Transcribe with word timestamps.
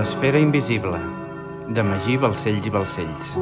L'esfera 0.00 0.38
invisible, 0.40 0.96
de 1.68 1.82
Magí 1.84 2.14
Balcells 2.16 2.64
i 2.64 2.70
Balcells. 2.72 3.32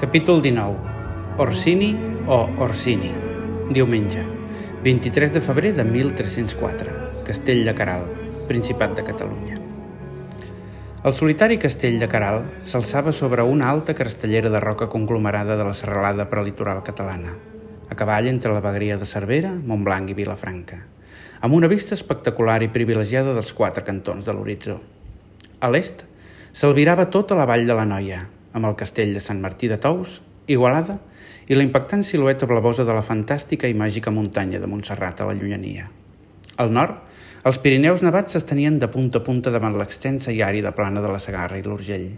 Capítol 0.00 0.42
19. 0.42 0.74
Orsini 1.46 1.92
o 2.26 2.40
Orsini. 2.66 3.12
Diumenge. 3.70 4.26
23 4.82 5.36
de 5.38 5.44
febrer 5.50 5.76
de 5.76 5.84
1304. 5.84 6.98
Castell 7.30 7.62
de 7.70 7.76
Caral, 7.82 8.10
Principat 8.50 8.98
de 8.98 9.06
Catalunya. 9.12 9.65
El 11.06 11.12
solitari 11.14 11.54
castell 11.62 12.00
de 12.02 12.06
Caral 12.10 12.40
s'alçava 12.66 13.12
sobre 13.14 13.44
una 13.46 13.68
alta 13.70 13.94
castellera 13.94 14.50
de 14.50 14.58
roca 14.58 14.88
conglomerada 14.90 15.54
de 15.54 15.62
la 15.68 15.74
serralada 15.78 16.24
prelitoral 16.26 16.80
catalana, 16.82 17.36
a 17.86 17.94
cavall 17.94 18.26
entre 18.26 18.50
la 18.50 18.62
vegueria 18.64 18.96
de 18.98 19.06
Cervera, 19.06 19.52
Montblanc 19.54 20.10
i 20.10 20.16
Vilafranca, 20.18 20.80
amb 21.46 21.54
una 21.54 21.70
vista 21.70 21.94
espectacular 21.94 22.58
i 22.66 22.72
privilegiada 22.74 23.36
dels 23.38 23.54
quatre 23.54 23.86
cantons 23.86 24.26
de 24.26 24.34
l'horitzó. 24.34 24.80
A 25.62 25.70
l'est 25.70 26.02
s'albirava 26.50 27.06
tota 27.06 27.38
la 27.38 27.46
vall 27.46 27.70
de 27.70 27.78
la 27.78 27.86
Noia, 27.86 28.24
amb 28.50 28.66
el 28.66 28.74
castell 28.74 29.14
de 29.14 29.22
Sant 29.22 29.38
Martí 29.38 29.70
de 29.70 29.78
Tous, 29.78 30.18
Igualada 30.50 30.98
i 31.46 31.54
la 31.54 31.62
impactant 31.62 32.02
silueta 32.02 32.50
blavosa 32.50 32.82
de 32.82 32.98
la 32.98 33.06
fantàstica 33.06 33.70
i 33.70 33.78
màgica 33.78 34.10
muntanya 34.10 34.58
de 34.58 34.66
Montserrat 34.66 35.22
a 35.22 35.30
la 35.30 35.38
llunyania. 35.38 35.86
Al 36.58 36.74
nord, 36.74 36.98
els 37.46 37.60
Pirineus 37.62 38.02
nevats 38.02 38.34
s'estenien 38.34 38.80
de 38.82 38.88
punta 38.90 39.20
a 39.20 39.22
punta 39.22 39.52
davant 39.54 39.76
l'extensa 39.78 40.32
i 40.34 40.40
àrida 40.42 40.72
plana 40.74 40.98
de 41.02 41.10
la 41.12 41.20
Segarra 41.22 41.60
i 41.60 41.62
l'Urgell. 41.62 42.08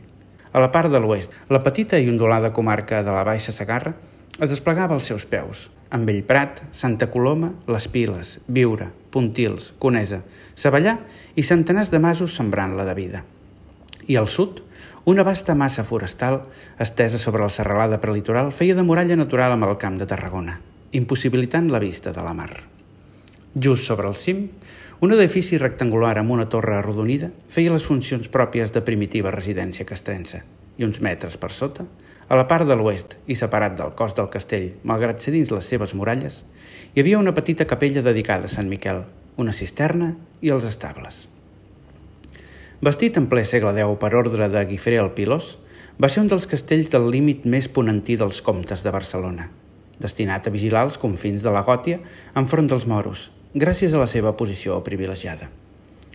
A 0.57 0.61
la 0.63 0.71
part 0.73 0.89
de 0.89 1.01
l'oest, 1.05 1.35
la 1.53 1.61
petita 1.61 1.99
i 2.01 2.09
ondulada 2.09 2.55
comarca 2.57 3.03
de 3.05 3.13
la 3.13 3.27
Baixa 3.29 3.53
Segarra 3.53 3.93
es 4.39 4.49
desplegava 4.49 4.97
als 4.97 5.11
seus 5.11 5.27
peus, 5.29 5.67
amb 5.93 6.09
Bellprat, 6.09 6.63
Santa 6.73 7.11
Coloma, 7.13 7.51
Les 7.69 7.89
Piles, 7.93 8.39
Viure, 8.49 8.89
Pontils, 9.13 9.75
Conesa, 9.79 10.23
Savallà 10.57 10.97
i 11.37 11.45
centenars 11.45 11.93
de 11.93 12.01
masos 12.01 12.33
sembrant-la 12.41 12.89
de 12.89 12.97
vida. 12.97 13.23
I 14.09 14.17
al 14.17 14.33
sud, 14.33 14.63
una 15.05 15.29
vasta 15.29 15.53
massa 15.53 15.85
forestal, 15.85 16.41
estesa 16.81 17.21
sobre 17.21 17.45
la 17.45 17.53
serralada 17.53 18.01
prelitoral, 18.01 18.49
feia 18.49 18.79
de 18.79 18.87
muralla 18.87 19.21
natural 19.21 19.53
amb 19.53 19.69
el 19.69 19.77
camp 19.77 20.01
de 20.01 20.09
Tarragona, 20.09 20.57
impossibilitant 20.97 21.69
la 21.69 21.85
vista 21.85 22.17
de 22.17 22.25
la 22.25 22.33
mar. 22.33 22.53
Just 23.53 23.85
sobre 23.85 24.09
el 24.09 24.17
cim, 24.17 24.47
un 25.01 25.13
edifici 25.15 25.59
rectangular 25.59 26.17
amb 26.19 26.33
una 26.35 26.49
torre 26.51 26.75
arrodonida 26.75 27.29
feia 27.55 27.71
les 27.71 27.85
funcions 27.87 28.27
pròpies 28.35 28.73
de 28.75 28.81
primitiva 28.83 29.31
residència 29.31 29.87
castrense 29.87 30.41
i 30.79 30.87
uns 30.87 30.99
metres 31.03 31.37
per 31.39 31.53
sota, 31.55 31.85
a 32.29 32.35
la 32.39 32.47
part 32.51 32.67
de 32.67 32.75
l'oest 32.75 33.15
i 33.31 33.37
separat 33.39 33.77
del 33.79 33.95
cos 33.99 34.17
del 34.19 34.29
castell, 34.31 34.73
malgrat 34.83 35.23
ser 35.23 35.35
dins 35.35 35.53
les 35.55 35.71
seves 35.71 35.95
muralles, 35.95 36.43
hi 36.95 37.03
havia 37.03 37.19
una 37.19 37.35
petita 37.35 37.67
capella 37.67 38.03
dedicada 38.03 38.51
a 38.51 38.53
Sant 38.53 38.71
Miquel, 38.71 39.05
una 39.39 39.55
cisterna 39.55 40.13
i 40.43 40.51
els 40.55 40.67
estables. 40.67 41.27
Vestit 42.83 43.19
en 43.19 43.31
ple 43.31 43.47
segle 43.47 43.75
X 43.75 43.97
per 44.03 44.13
ordre 44.19 44.51
de 44.51 44.67
Guifré 44.67 44.99
el 44.99 45.15
Pilós, 45.15 45.57
va 45.99 46.11
ser 46.11 46.27
un 46.27 46.31
dels 46.31 46.47
castells 46.51 46.91
del 46.91 47.11
límit 47.11 47.47
més 47.47 47.71
ponentí 47.71 48.19
dels 48.19 48.43
comtes 48.43 48.83
de 48.87 48.95
Barcelona, 48.95 49.51
destinat 49.99 50.47
a 50.47 50.55
vigilar 50.55 50.87
els 50.87 50.99
confins 50.99 51.43
de 51.43 51.55
la 51.55 51.67
Gòtia 51.67 51.99
enfront 52.39 52.71
dels 52.71 52.87
moros, 52.87 53.31
gràcies 53.55 53.95
a 53.95 53.99
la 53.99 54.07
seva 54.07 54.35
posició 54.37 54.77
privilegiada. 54.85 55.49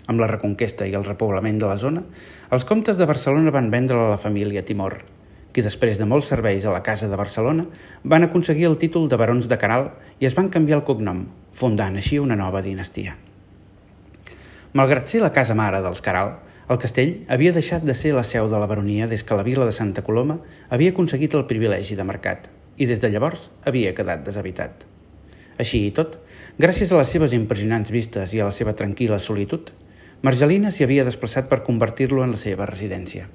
Amb 0.06 0.20
la 0.22 0.28
reconquesta 0.30 0.86
i 0.86 0.94
el 0.94 1.06
repoblament 1.06 1.58
de 1.58 1.66
la 1.66 1.78
zona, 1.81 2.03
els 2.52 2.66
comtes 2.66 3.00
de 3.00 3.08
Barcelona 3.09 3.52
van 3.52 3.72
vendre 3.72 3.98
a 3.98 4.12
la 4.12 4.20
família 4.22 4.62
Timor, 4.66 5.00
qui 5.54 5.64
després 5.66 5.98
de 5.98 6.06
molts 6.06 6.30
serveis 6.30 6.66
a 6.66 6.73
la 6.73 6.84
Casa 6.84 7.08
de 7.09 7.17
Barcelona 7.17 7.66
van 8.04 8.23
aconseguir 8.23 8.67
el 8.70 8.77
títol 8.77 9.10
de 9.10 9.17
barons 9.17 9.49
de 9.49 9.58
Caral 9.58 9.89
i 10.20 10.30
es 10.30 10.36
van 10.38 10.49
canviar 10.49 10.82
el 10.82 10.86
cognom, 10.86 11.26
fundant 11.54 11.98
així 11.98 12.20
una 12.20 12.38
nova 12.38 12.61
dinastia. 12.61 13.17
Malgrat 14.73 15.10
ser 15.10 15.22
la 15.22 15.33
casa 15.33 15.55
mare 15.58 15.82
dels 15.82 16.02
Caral, 16.02 16.36
el 16.70 16.80
castell 16.82 17.26
havia 17.33 17.54
deixat 17.54 17.83
de 17.86 17.93
ser 17.98 18.14
la 18.14 18.23
seu 18.23 18.49
de 18.49 18.60
la 18.61 18.70
baronia 18.70 19.08
des 19.08 19.23
que 19.23 19.36
la 19.36 19.45
vila 19.45 19.66
de 19.66 19.73
Santa 19.73 20.02
Coloma 20.05 20.39
havia 20.70 20.93
aconseguit 20.93 21.33
el 21.33 21.45
privilegi 21.49 21.98
de 21.98 22.05
mercat 22.05 22.49
i 22.77 22.86
des 22.89 23.02
de 23.02 23.10
llavors 23.10 23.49
havia 23.66 23.93
quedat 23.93 24.23
deshabitat. 24.26 24.86
Així 25.61 25.83
i 25.86 25.92
tot, 25.93 26.17
gràcies 26.59 26.91
a 26.91 26.99
les 26.99 27.09
seves 27.09 27.33
impressionants 27.33 27.91
vistes 27.91 28.33
i 28.33 28.41
a 28.41 28.49
la 28.49 28.55
seva 28.55 28.75
tranquil·la 28.77 29.19
solitud, 29.19 29.71
Margelina 30.23 30.71
s'hi 30.71 30.86
havia 30.86 31.03
desplaçat 31.03 31.49
per 31.52 31.65
convertir-lo 31.67 32.23
en 32.23 32.31
la 32.31 32.39
seva 32.39 32.67
residència. 32.69 33.25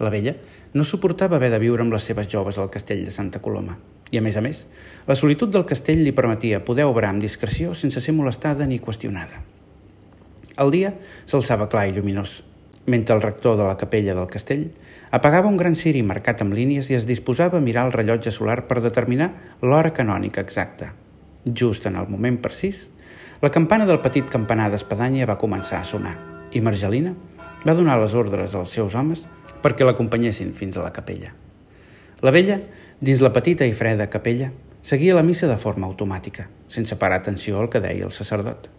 La 0.00 0.10
vella 0.10 0.32
no 0.74 0.86
suportava 0.88 1.36
haver 1.36 1.50
de 1.52 1.60
viure 1.62 1.84
amb 1.84 1.92
les 1.94 2.06
seves 2.08 2.30
joves 2.32 2.56
al 2.58 2.70
castell 2.70 3.04
de 3.04 3.12
Santa 3.14 3.42
Coloma. 3.44 3.76
I, 4.10 4.18
a 4.18 4.22
més 4.24 4.38
a 4.38 4.42
més, 4.42 4.64
la 5.06 5.18
solitud 5.18 5.52
del 5.52 5.66
castell 5.68 6.00
li 6.06 6.14
permetia 6.16 6.62
poder 6.64 6.86
obrar 6.88 7.12
amb 7.12 7.22
discreció 7.22 7.74
sense 7.74 8.00
ser 8.00 8.14
molestada 8.14 8.66
ni 8.66 8.80
qüestionada. 8.80 9.42
El 10.56 10.70
dia 10.70 10.94
s'alçava 11.26 11.68
clar 11.68 11.88
i 11.90 11.94
lluminós, 11.94 12.42
mentre 12.86 13.16
el 13.16 13.22
rector 13.22 13.56
de 13.58 13.68
la 13.68 13.78
capella 13.78 14.14
del 14.14 14.30
castell 14.30 14.68
apagava 15.10 15.50
un 15.50 15.56
gran 15.60 15.74
ciri 15.76 16.02
marcat 16.02 16.42
amb 16.42 16.54
línies 16.54 16.90
i 16.90 16.98
es 16.98 17.08
disposava 17.08 17.58
a 17.58 17.64
mirar 17.64 17.86
el 17.88 17.96
rellotge 17.96 18.32
solar 18.34 18.62
per 18.68 18.82
determinar 18.82 19.32
l'hora 19.62 19.92
canònica 19.92 20.40
exacta. 20.40 20.94
Just 21.44 21.86
en 21.86 21.96
el 22.00 22.08
moment 22.08 22.40
precís, 22.40 22.88
la 23.42 23.50
campana 23.52 23.84
del 23.84 24.00
petit 24.00 24.28
campanar 24.32 24.70
d'espadanya 24.72 25.26
va 25.28 25.40
començar 25.40 25.82
a 25.82 25.84
sonar 25.84 26.14
i 26.56 26.62
Margelina 26.64 27.12
va 27.66 27.74
donar 27.76 27.98
les 28.00 28.14
ordres 28.16 28.54
als 28.54 28.72
seus 28.76 28.94
homes 28.94 29.26
perquè 29.64 29.84
l'acompanyessin 29.84 30.54
fins 30.56 30.78
a 30.78 30.84
la 30.84 30.92
capella. 30.92 31.34
La 32.24 32.32
vella, 32.32 32.56
dins 33.00 33.20
la 33.20 33.32
petita 33.32 33.66
i 33.68 33.74
freda 33.76 34.08
capella, 34.08 34.50
seguia 34.80 35.16
la 35.16 35.24
missa 35.26 35.48
de 35.50 35.58
forma 35.60 35.88
automàtica, 35.88 36.46
sense 36.68 36.96
parar 36.96 37.20
atenció 37.20 37.60
al 37.60 37.68
que 37.68 37.82
deia 37.84 38.06
el 38.08 38.12
sacerdot. 38.12 38.70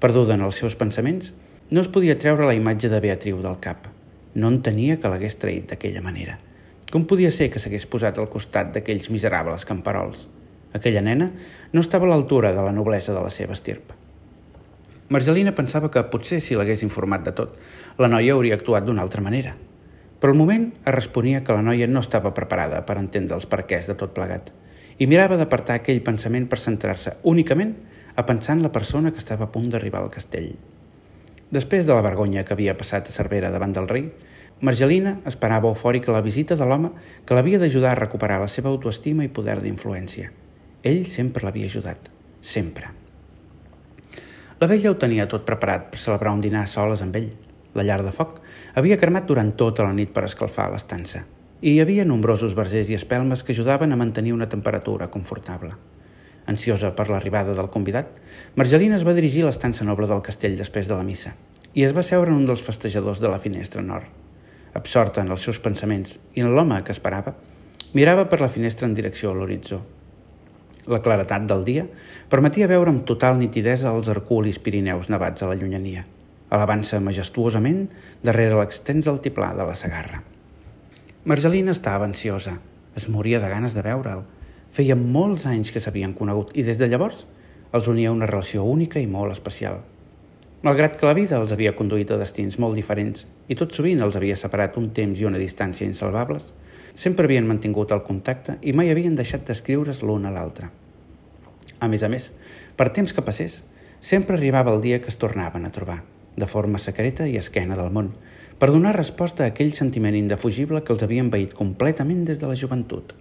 Perduda 0.00 0.34
en 0.34 0.44
els 0.44 0.60
seus 0.60 0.76
pensaments, 0.76 1.32
no 1.70 1.80
es 1.80 1.88
podia 1.88 2.18
treure 2.18 2.44
la 2.44 2.56
imatge 2.58 2.90
de 2.92 3.00
Beatriu 3.00 3.40
del 3.40 3.56
cap. 3.64 3.88
No 4.34 4.52
entenia 4.52 4.98
que 5.00 5.08
l'hagués 5.08 5.38
traït 5.40 5.70
d'aquella 5.70 6.04
manera. 6.04 6.38
Com 6.92 7.06
podia 7.08 7.30
ser 7.32 7.48
que 7.48 7.60
s'hagués 7.60 7.88
posat 7.88 8.20
al 8.20 8.28
costat 8.28 8.74
d'aquells 8.74 9.08
miserables 9.08 9.64
camperols? 9.68 10.26
Aquella 10.72 11.02
nena 11.04 11.30
no 11.72 11.80
estava 11.80 12.08
a 12.08 12.12
l'altura 12.12 12.54
de 12.56 12.62
la 12.64 12.72
noblesa 12.72 13.12
de 13.12 13.20
la 13.20 13.30
seva 13.30 13.52
estirpa. 13.52 13.98
Margelina 15.12 15.52
pensava 15.52 15.90
que 15.92 16.02
potser 16.08 16.40
si 16.40 16.56
l'hagués 16.56 16.82
informat 16.86 17.26
de 17.26 17.34
tot, 17.36 17.58
la 18.00 18.08
noia 18.08 18.32
hauria 18.32 18.56
actuat 18.56 18.86
d'una 18.86 19.02
altra 19.04 19.20
manera. 19.20 19.52
Però 20.22 20.32
al 20.32 20.38
moment 20.38 20.70
es 20.86 20.94
responia 20.94 21.42
que 21.44 21.52
la 21.52 21.64
noia 21.66 21.88
no 21.90 22.00
estava 22.00 22.32
preparada 22.32 22.84
per 22.86 22.96
entendre 23.00 23.36
els 23.36 23.48
perquès 23.50 23.90
de 23.90 23.98
tot 23.98 24.14
plegat 24.16 24.52
i 25.00 25.08
mirava 25.08 25.38
d'apartar 25.40 25.78
aquell 25.80 26.02
pensament 26.04 26.46
per 26.48 26.60
centrar-se 26.60 27.16
únicament 27.28 27.72
a 28.14 28.24
pensar 28.28 28.56
en 28.56 28.62
la 28.62 28.72
persona 28.72 29.10
que 29.10 29.20
estava 29.22 29.48
a 29.48 29.52
punt 29.52 29.70
d'arribar 29.72 30.02
al 30.02 30.12
castell. 30.14 30.52
Després 31.52 31.88
de 31.88 31.92
la 31.92 32.04
vergonya 32.04 32.44
que 32.44 32.54
havia 32.54 32.76
passat 32.78 33.08
a 33.08 33.12
Cervera 33.12 33.50
davant 33.52 33.74
del 33.76 33.88
rei, 33.88 34.06
Margelina 34.62 35.18
esperava 35.28 35.68
eufòrica 35.68 36.14
la 36.14 36.22
visita 36.24 36.56
de 36.56 36.68
l'home 36.68 36.92
que 37.26 37.34
l'havia 37.34 37.58
d'ajudar 37.58 37.96
a 37.96 37.98
recuperar 37.98 38.38
la 38.40 38.48
seva 38.48 38.70
autoestima 38.70 39.24
i 39.26 39.32
poder 39.32 39.58
d'influència. 39.60 40.30
Ell 40.82 41.04
sempre 41.06 41.44
l'havia 41.46 41.68
ajudat. 41.70 42.08
Sempre. 42.42 42.88
La 44.58 44.66
vella 44.66 44.90
ho 44.90 44.96
tenia 44.98 45.28
tot 45.30 45.44
preparat 45.46 45.84
per 45.92 46.00
celebrar 46.02 46.32
un 46.34 46.42
dinar 46.42 46.64
soles 46.66 47.04
amb 47.04 47.14
ell. 47.20 47.28
La 47.78 47.84
llar 47.86 48.00
de 48.02 48.10
foc 48.10 48.40
havia 48.74 48.98
cremat 48.98 49.28
durant 49.28 49.52
tota 49.54 49.86
la 49.86 49.94
nit 49.94 50.10
per 50.10 50.24
escalfar 50.26 50.66
l'estança 50.72 51.22
i 51.62 51.76
hi 51.76 51.78
havia 51.78 52.02
nombrosos 52.04 52.56
versers 52.58 52.90
i 52.90 52.98
espelmes 52.98 53.46
que 53.46 53.54
ajudaven 53.54 53.94
a 53.94 54.00
mantenir 54.00 54.34
una 54.34 54.48
temperatura 54.50 55.06
confortable. 55.06 55.70
Ansiosa 56.50 56.90
per 56.98 57.06
l'arribada 57.08 57.54
del 57.54 57.70
convidat, 57.70 58.18
Margelina 58.58 58.98
es 58.98 59.06
va 59.06 59.14
dirigir 59.14 59.46
a 59.46 59.52
l'estança 59.52 59.86
noble 59.86 60.10
del 60.10 60.26
castell 60.26 60.58
després 60.58 60.90
de 60.90 60.98
la 60.98 61.06
missa 61.06 61.36
i 61.78 61.86
es 61.86 61.94
va 61.94 62.02
seure 62.02 62.34
en 62.34 62.42
un 62.42 62.50
dels 62.50 62.66
festejadors 62.66 63.22
de 63.22 63.30
la 63.30 63.38
finestra 63.38 63.86
nord. 63.86 64.10
Absorta 64.74 65.22
en 65.22 65.30
els 65.30 65.46
seus 65.46 65.62
pensaments 65.62 66.18
i 66.34 66.42
en 66.42 66.56
l'home 66.56 66.82
que 66.82 66.90
esperava, 66.90 67.38
mirava 67.94 68.26
per 68.26 68.42
la 68.42 68.50
finestra 68.50 68.90
en 68.90 68.98
direcció 68.98 69.30
a 69.30 69.38
l'horitzó. 69.38 69.84
La 70.90 71.02
claretat 71.02 71.46
del 71.46 71.64
dia 71.68 71.86
permetia 72.32 72.70
veure 72.70 72.90
amb 72.90 73.06
total 73.06 73.38
nitidesa 73.38 73.92
els 73.94 74.10
herculis 74.10 74.58
Pirineus 74.58 75.10
nevats 75.12 75.42
a 75.42 75.50
la 75.50 75.56
llunyania, 75.58 76.04
elevant-se 76.50 76.98
majestuosament 76.98 77.88
darrere 78.22 78.58
l'extens 78.58 79.06
altiplà 79.06 79.52
de 79.54 79.66
la 79.68 79.78
Sagarra. 79.78 80.22
Margelina 81.24 81.70
estava 81.70 82.08
ansiosa, 82.08 82.58
es 82.98 83.08
moria 83.08 83.38
de 83.38 83.48
ganes 83.48 83.76
de 83.78 83.84
veure'l, 83.86 84.24
Feia 84.72 84.94
molts 84.96 85.44
anys 85.44 85.68
que 85.68 85.80
s'havien 85.84 86.14
conegut 86.16 86.54
i 86.56 86.62
des 86.64 86.78
de 86.80 86.86
llavors 86.88 87.26
els 87.76 87.88
unia 87.92 88.12
una 88.12 88.28
relació 88.30 88.62
única 88.64 89.00
i 89.02 89.08
molt 89.14 89.34
especial. 89.34 89.82
Malgrat 90.64 90.96
que 90.96 91.04
la 91.04 91.16
vida 91.18 91.36
els 91.36 91.52
havia 91.52 91.74
conduït 91.76 92.08
a 92.14 92.16
destins 92.16 92.56
molt 92.62 92.78
diferents 92.80 93.26
i 93.52 93.58
tot 93.58 93.76
sovint 93.76 94.00
els 94.00 94.16
havia 94.16 94.38
separat 94.38 94.78
un 94.80 94.88
temps 94.96 95.20
i 95.20 95.28
una 95.28 95.40
distància 95.42 95.84
insalvables, 95.84 96.48
sempre 96.94 97.26
havien 97.26 97.46
mantingut 97.48 97.92
el 97.92 98.02
contacte 98.06 98.58
i 98.62 98.74
mai 98.76 98.90
havien 98.92 99.16
deixat 99.16 99.46
d'escriure's 99.48 100.02
l'un 100.02 100.26
a 100.26 100.32
l'altre. 100.34 100.70
A 101.80 101.88
més 101.88 102.02
a 102.02 102.10
més, 102.12 102.30
per 102.76 102.92
temps 102.94 103.12
que 103.12 103.24
passés, 103.24 103.62
sempre 104.00 104.36
arribava 104.36 104.74
el 104.74 104.82
dia 104.82 105.00
que 105.00 105.10
es 105.10 105.18
tornaven 105.18 105.66
a 105.66 105.72
trobar, 105.72 106.02
de 106.36 106.46
forma 106.46 106.78
secreta 106.78 107.26
i 107.28 107.38
esquena 107.40 107.78
del 107.78 107.90
món, 107.94 108.12
per 108.58 108.70
donar 108.70 108.94
resposta 108.96 109.44
a 109.44 109.50
aquell 109.50 109.72
sentiment 109.74 110.14
indefugible 110.14 110.82
que 110.84 110.92
els 110.94 111.02
havia 111.02 111.24
envaït 111.24 111.56
completament 111.58 112.24
des 112.28 112.38
de 112.38 112.50
la 112.50 112.58
joventut. 112.58 113.16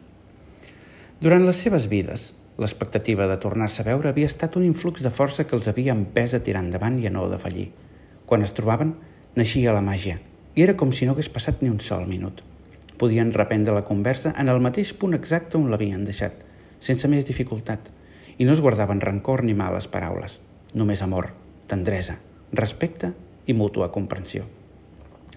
Durant 1.22 1.46
les 1.46 1.64
seves 1.66 1.88
vides, 1.90 2.32
l'expectativa 2.62 3.26
de 3.30 3.40
tornar-se 3.42 3.82
a 3.82 3.88
veure 3.88 4.12
havia 4.12 4.30
estat 4.30 4.58
un 4.60 4.68
influx 4.68 5.02
de 5.02 5.14
força 5.14 5.48
que 5.48 5.58
els 5.58 5.70
havia 5.72 5.96
empès 5.98 6.36
a 6.36 6.44
tirar 6.46 6.62
endavant 6.66 7.00
i 7.02 7.08
a 7.08 7.14
no 7.14 7.30
defallir. 7.32 7.72
Quan 8.26 8.46
es 8.46 8.54
trobaven, 8.58 8.96
naixia 9.36 9.74
la 9.74 9.86
màgia, 9.86 10.20
i 10.56 10.66
era 10.66 10.78
com 10.78 10.94
si 10.94 11.08
no 11.08 11.16
hagués 11.16 11.32
passat 11.34 11.62
ni 11.62 11.70
un 11.74 11.80
sol 11.80 12.06
minut. 12.10 12.44
Podien 13.02 13.32
reprendre 13.34 13.74
la 13.74 13.82
conversa 13.82 14.36
en 14.38 14.52
el 14.52 14.60
mateix 14.62 14.92
punt 14.94 15.18
exacte 15.18 15.58
on 15.58 15.72
l'havien 15.72 16.04
deixat, 16.06 16.36
sense 16.78 17.10
més 17.10 17.26
dificultat, 17.26 17.88
i 18.38 18.46
no 18.46 18.54
es 18.54 18.62
guardaven 18.62 19.02
rancor 19.02 19.42
ni 19.42 19.56
males 19.58 19.88
paraules, 19.90 20.38
només 20.78 21.02
amor, 21.02 21.32
tendresa, 21.66 22.20
respecte 22.54 23.10
i 23.50 23.58
mútua 23.58 23.90
comprensió. 23.90 24.46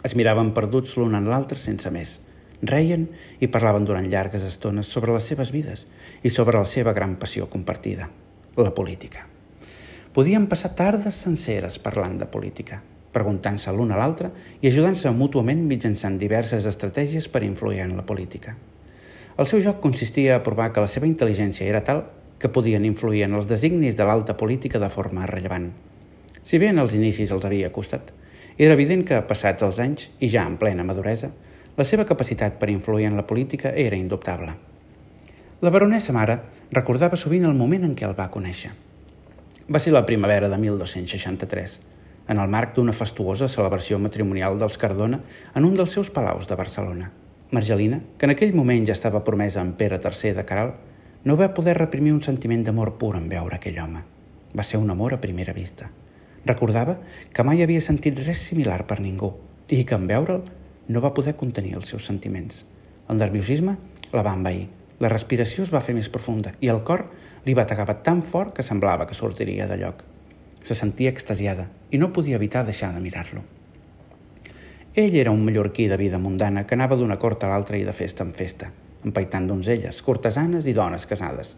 Es 0.04 0.12
miraven 0.12 0.52
perduts 0.52 0.98
l'un 0.98 1.16
en 1.16 1.30
l'altre 1.32 1.56
sense 1.56 1.88
més. 1.88 2.18
Reien 2.64 3.08
i 3.40 3.48
parlaven 3.48 3.88
durant 3.88 4.12
llargues 4.12 4.44
estones 4.44 4.90
sobre 4.92 5.16
les 5.16 5.24
seves 5.32 5.52
vides 5.52 5.86
i 6.22 6.28
sobre 6.28 6.60
la 6.60 6.68
seva 6.68 6.92
gran 6.92 7.16
passió 7.16 7.48
compartida, 7.48 8.10
la 8.60 8.74
política. 8.76 9.24
Podien 10.12 10.50
passar 10.52 10.76
tardes 10.76 11.16
senceres 11.16 11.80
parlant 11.80 12.20
de 12.20 12.28
política, 12.28 12.84
preguntant-se 13.14 13.72
l'un 13.72 13.94
a 13.94 14.00
l'altre 14.00 14.30
i 14.60 14.68
ajudant-se 14.68 15.12
mútuament 15.14 15.62
mitjançant 15.70 16.18
diverses 16.20 16.66
estratègies 16.68 17.30
per 17.30 17.44
influir 17.46 17.80
en 17.86 17.96
la 17.96 18.04
política. 18.06 18.56
El 19.38 19.48
seu 19.50 19.62
joc 19.62 19.80
consistia 19.82 20.36
a 20.36 20.42
provar 20.46 20.68
que 20.72 20.82
la 20.82 20.90
seva 20.90 21.08
intel·ligència 21.08 21.66
era 21.66 21.82
tal 21.86 22.04
que 22.38 22.50
podien 22.52 22.84
influir 22.84 23.24
en 23.24 23.38
els 23.38 23.48
designis 23.50 23.96
de 23.96 24.04
l'alta 24.06 24.36
política 24.36 24.78
de 24.82 24.90
forma 24.90 25.26
rellevant. 25.30 25.70
Si 26.44 26.60
bé 26.60 26.68
en 26.74 26.78
els 26.82 26.94
inicis 26.94 27.32
els 27.32 27.46
havia 27.48 27.72
costat, 27.72 28.12
era 28.58 28.76
evident 28.76 29.02
que, 29.08 29.22
passats 29.26 29.64
els 29.66 29.80
anys 29.82 30.10
i 30.20 30.28
ja 30.30 30.44
en 30.46 30.58
plena 30.60 30.84
maduresa, 30.86 31.32
la 31.74 31.86
seva 31.88 32.04
capacitat 32.06 32.60
per 32.60 32.70
influir 32.70 33.08
en 33.08 33.16
la 33.18 33.26
política 33.26 33.72
era 33.74 33.96
indubtable. 33.96 34.52
La 35.64 35.72
baronessa 35.74 36.12
mare 36.12 36.38
recordava 36.70 37.16
sovint 37.16 37.46
el 37.48 37.56
moment 37.58 37.86
en 37.88 37.96
què 37.98 38.06
el 38.06 38.14
va 38.18 38.30
conèixer. 38.30 38.70
Va 39.66 39.80
ser 39.80 39.94
la 39.94 40.04
primavera 40.06 40.50
de 40.52 40.58
1263, 40.60 41.78
en 42.28 42.38
el 42.40 42.48
marc 42.48 42.74
d'una 42.76 42.94
fastuosa 42.96 43.48
celebració 43.52 43.98
matrimonial 44.00 44.58
dels 44.58 44.78
Cardona 44.80 45.20
en 45.54 45.64
un 45.68 45.74
dels 45.76 45.92
seus 45.92 46.10
palaus 46.10 46.48
de 46.48 46.56
Barcelona. 46.56 47.10
Margelina, 47.50 48.00
que 48.18 48.26
en 48.26 48.32
aquell 48.34 48.54
moment 48.56 48.86
ja 48.88 48.96
estava 48.96 49.24
promesa 49.24 49.60
amb 49.60 49.76
Pere 49.78 50.00
III 50.00 50.32
de 50.38 50.44
Caral, 50.48 50.72
no 51.24 51.36
va 51.36 51.52
poder 51.54 51.76
reprimir 51.78 52.12
un 52.12 52.22
sentiment 52.22 52.64
d'amor 52.64 52.94
pur 53.00 53.14
en 53.16 53.28
veure 53.28 53.56
aquell 53.56 53.78
home. 53.80 54.02
Va 54.56 54.64
ser 54.64 54.80
un 54.80 54.90
amor 54.90 55.14
a 55.14 55.20
primera 55.20 55.52
vista. 55.52 55.90
Recordava 56.44 56.98
que 57.32 57.44
mai 57.44 57.62
havia 57.64 57.80
sentit 57.84 58.18
res 58.20 58.42
similar 58.48 58.84
per 58.86 59.00
ningú 59.00 59.32
i 59.68 59.84
que 59.84 59.96
en 59.96 60.08
veure'l 60.08 60.42
no 60.88 61.00
va 61.00 61.14
poder 61.16 61.36
contenir 61.40 61.76
els 61.78 61.92
seus 61.92 62.04
sentiments. 62.04 62.64
El 63.08 63.20
nerviosisme 63.20 63.76
la 64.12 64.24
va 64.24 64.34
envair, 64.36 64.66
la 65.00 65.10
respiració 65.12 65.64
es 65.64 65.72
va 65.74 65.82
fer 65.84 65.94
més 65.96 66.08
profunda 66.08 66.52
i 66.60 66.68
el 66.72 66.82
cor 66.86 67.06
li 67.44 67.54
va 67.54 67.64
bategava 67.64 68.00
tan 68.02 68.22
fort 68.24 68.54
que 68.56 68.62
semblava 68.62 69.08
que 69.08 69.16
sortiria 69.16 69.66
de 69.68 69.80
lloc. 69.80 70.04
Se 70.64 70.74
sentia 70.74 71.12
extasiada 71.12 71.68
i 71.92 72.00
no 72.00 72.14
podia 72.16 72.40
evitar 72.40 72.64
deixar 72.64 72.94
de 72.94 73.02
mirar-lo. 73.04 73.42
Ell 74.94 75.16
era 75.20 75.32
un 75.34 75.44
mallorquí 75.44 75.88
de 75.90 75.98
vida 76.00 76.18
mundana 76.22 76.64
que 76.64 76.78
anava 76.78 76.96
d'una 76.96 77.18
cort 77.20 77.44
a 77.44 77.50
l'altra 77.50 77.76
i 77.76 77.84
de 77.84 77.92
festa 77.92 78.24
en 78.24 78.32
festa, 78.32 78.70
empaitant 79.04 79.48
donzelles, 79.50 80.00
cortesanes 80.06 80.64
i 80.70 80.72
dones 80.72 81.04
casades. 81.10 81.56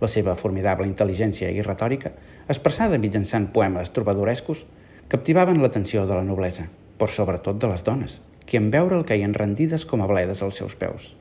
La 0.00 0.08
seva 0.08 0.36
formidable 0.40 0.88
intel·ligència 0.88 1.50
i 1.52 1.64
retòrica, 1.66 2.14
expressada 2.48 3.02
mitjançant 3.02 3.50
poemes 3.52 3.92
trobadorescos, 3.92 4.64
captivaven 5.12 5.60
l'atenció 5.60 6.06
de 6.06 6.16
la 6.16 6.24
noblesa, 6.24 6.70
per 6.96 7.12
sobretot 7.12 7.60
de 7.60 7.74
les 7.74 7.84
dones, 7.84 8.20
qui 8.46 8.56
en 8.56 8.72
veure'l 8.72 9.04
caien 9.04 9.36
rendides 9.36 9.84
com 9.84 10.00
a 10.00 10.08
bledes 10.08 10.40
als 10.46 10.62
seus 10.62 10.80
peus. 10.80 11.12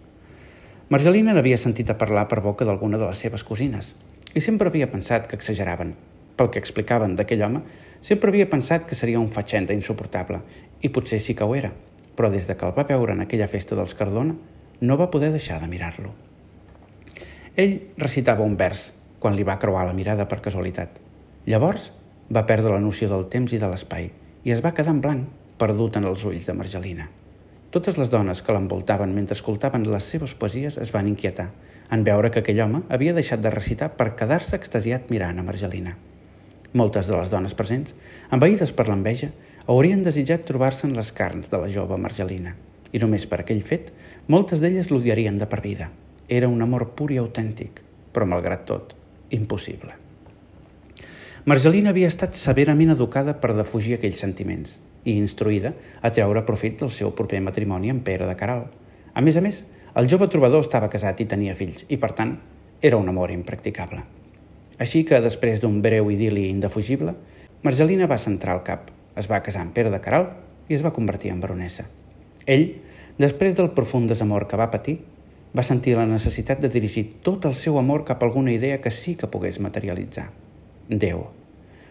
Margelina 0.88 1.34
n'havia 1.34 1.58
sentit 1.58 1.90
a 1.90 1.98
parlar 1.98 2.30
per 2.30 2.46
boca 2.46 2.64
d'alguna 2.64 3.02
de 3.02 3.10
les 3.10 3.18
seves 3.18 3.44
cosines 3.44 3.96
i 4.36 4.42
sempre 4.44 4.70
havia 4.70 4.92
pensat 4.92 5.26
que 5.26 5.36
exageraven. 5.40 5.96
Pel 6.36 6.52
que 6.52 6.60
explicaven 6.60 7.16
d'aquell 7.16 7.44
home, 7.48 7.62
sempre 8.04 8.30
havia 8.30 8.50
pensat 8.52 8.86
que 8.90 8.98
seria 9.00 9.22
un 9.22 9.32
fatxenda 9.32 9.74
insuportable 9.74 10.42
i 10.82 10.92
potser 10.92 11.22
sí 11.24 11.34
que 11.34 11.48
ho 11.48 11.56
era, 11.56 11.72
però 12.16 12.30
des 12.32 12.48
de 12.48 12.56
que 12.56 12.68
el 12.68 12.76
va 12.76 12.88
veure 12.88 13.16
en 13.16 13.24
aquella 13.24 13.48
festa 13.48 13.76
dels 13.76 13.96
Cardona 13.96 14.36
no 14.82 14.98
va 14.98 15.12
poder 15.12 15.32
deixar 15.32 15.62
de 15.62 15.70
mirar-lo. 15.72 16.12
Ell 17.56 17.76
recitava 17.98 18.44
un 18.44 18.58
vers 18.60 18.90
quan 19.20 19.36
li 19.36 19.46
va 19.48 19.60
creuar 19.60 19.86
la 19.88 19.96
mirada 19.96 20.28
per 20.28 20.42
casualitat. 20.44 21.00
Llavors 21.48 21.92
va 22.36 22.46
perdre 22.46 22.74
la 22.74 22.84
noció 22.84 23.08
del 23.10 23.30
temps 23.32 23.54
i 23.54 23.60
de 23.62 23.70
l'espai 23.72 24.10
i 24.44 24.52
es 24.52 24.64
va 24.66 24.74
quedar 24.76 24.92
en 24.92 25.00
blanc, 25.02 25.30
perdut 25.58 25.96
en 25.96 26.10
els 26.10 26.26
ulls 26.28 26.50
de 26.50 26.54
Margelina. 26.58 27.08
Totes 27.72 27.98
les 28.00 28.12
dones 28.12 28.42
que 28.44 28.54
l'envoltaven 28.56 29.16
mentre 29.16 29.36
escoltaven 29.36 29.88
les 29.88 30.04
seves 30.12 30.36
poesies 30.36 30.78
es 30.84 30.92
van 30.96 31.08
inquietar 31.08 31.50
en 31.96 32.04
veure 32.04 32.32
que 32.32 32.42
aquell 32.44 32.62
home 32.64 32.84
havia 32.90 33.14
deixat 33.16 33.42
de 33.44 33.54
recitar 33.54 33.92
per 34.00 34.14
quedar-se 34.20 34.56
extasiat 34.60 35.10
mirant 35.14 35.40
a 35.40 35.48
Margelina. 35.48 35.96
Moltes 36.75 37.07
de 37.07 37.16
les 37.16 37.30
dones 37.31 37.54
presents, 37.56 37.94
envaïdes 38.36 38.74
per 38.75 38.89
l'enveja, 38.89 39.30
haurien 39.72 40.01
desitjat 40.04 40.42
trobar-se 40.44 40.83
en 40.89 40.95
les 40.98 41.12
carns 41.16 41.48
de 41.48 41.60
la 41.62 41.69
jove 41.72 41.95
Margelina. 41.95 42.51
I 42.92 43.00
només 43.00 43.24
per 43.31 43.39
aquell 43.42 43.62
fet, 43.63 43.94
moltes 44.27 44.60
d'elles 44.60 44.89
l'odiarien 44.92 45.38
de 45.39 45.48
per 45.48 45.62
vida. 45.63 45.88
Era 46.27 46.50
un 46.51 46.60
amor 46.66 46.89
pur 46.98 47.13
i 47.16 47.19
autèntic, 47.22 47.80
però 48.12 48.27
malgrat 48.27 48.66
tot, 48.68 48.92
impossible. 49.31 49.95
Margelina 51.45 51.94
havia 51.94 52.10
estat 52.12 52.36
severament 52.36 52.92
educada 52.92 53.38
per 53.39 53.54
defugir 53.56 53.95
aquells 53.95 54.19
sentiments 54.25 54.75
i 55.06 55.16
instruïda 55.16 55.72
a 56.01 56.12
treure 56.12 56.44
profit 56.44 56.81
del 56.81 56.92
seu 56.92 57.16
proper 57.16 57.39
matrimoni 57.45 57.94
amb 57.94 58.04
Pere 58.04 58.27
de 58.27 58.36
Caral. 58.36 58.68
A 59.13 59.24
més 59.24 59.39
a 59.39 59.45
més, 59.45 59.63
el 59.95 60.12
jove 60.12 60.27
trobador 60.27 60.66
estava 60.66 60.92
casat 60.92 61.24
i 61.24 61.30
tenia 61.30 61.56
fills 61.56 61.88
i, 61.88 61.95
per 61.95 62.12
tant, 62.19 62.36
era 62.81 63.00
un 63.00 63.07
amor 63.13 63.31
impracticable. 63.31 64.04
Així 64.81 65.06
que, 65.07 65.22
després 65.24 65.62
d'un 65.63 65.81
breu 65.81 66.10
idili 66.12 66.50
indefugible, 66.50 67.16
Margelina 67.63 68.10
va 68.12 68.19
centrar 68.19 68.57
el 68.57 68.63
cap, 68.68 68.89
es 69.16 69.30
va 69.31 69.42
casar 69.44 69.63
amb 69.63 69.74
Pere 69.74 69.92
de 69.94 70.01
Caral 70.04 70.27
i 70.68 70.75
es 70.75 70.83
va 70.83 70.94
convertir 70.94 71.31
en 71.31 71.39
baronessa. 71.39 71.88
Ell, 72.45 72.68
després 73.18 73.56
del 73.56 73.72
profund 73.77 74.12
desamor 74.12 74.48
que 74.51 74.60
va 74.60 74.72
patir, 74.74 75.00
va 75.56 75.63
sentir 75.63 75.95
la 75.95 76.06
necessitat 76.06 76.60
de 76.60 76.69
dirigir 76.69 77.06
tot 77.24 77.45
el 77.48 77.56
seu 77.56 77.80
amor 77.80 78.04
cap 78.04 78.22
a 78.22 78.27
alguna 78.27 78.51
idea 78.51 78.81
que 78.83 78.92
sí 78.92 79.16
que 79.16 79.31
pogués 79.31 79.62
materialitzar. 79.63 80.27
Déu. 80.89 81.24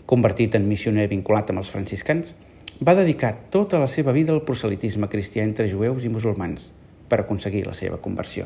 Convertit 0.07 0.55
en 0.55 0.69
missioner 0.69 1.09
vinculat 1.09 1.49
amb 1.51 1.63
els 1.63 1.71
franciscans, 1.73 2.35
va 2.85 2.95
dedicar 2.99 3.33
tota 3.51 3.81
la 3.81 3.89
seva 3.89 4.13
vida 4.13 4.35
al 4.35 4.45
proselitisme 4.45 5.09
cristià 5.09 5.47
entre 5.47 5.71
jueus 5.71 6.05
i 6.05 6.13
musulmans 6.13 6.69
per 7.09 7.23
aconseguir 7.23 7.65
la 7.65 7.73
seva 7.73 7.97
conversió. 8.05 8.45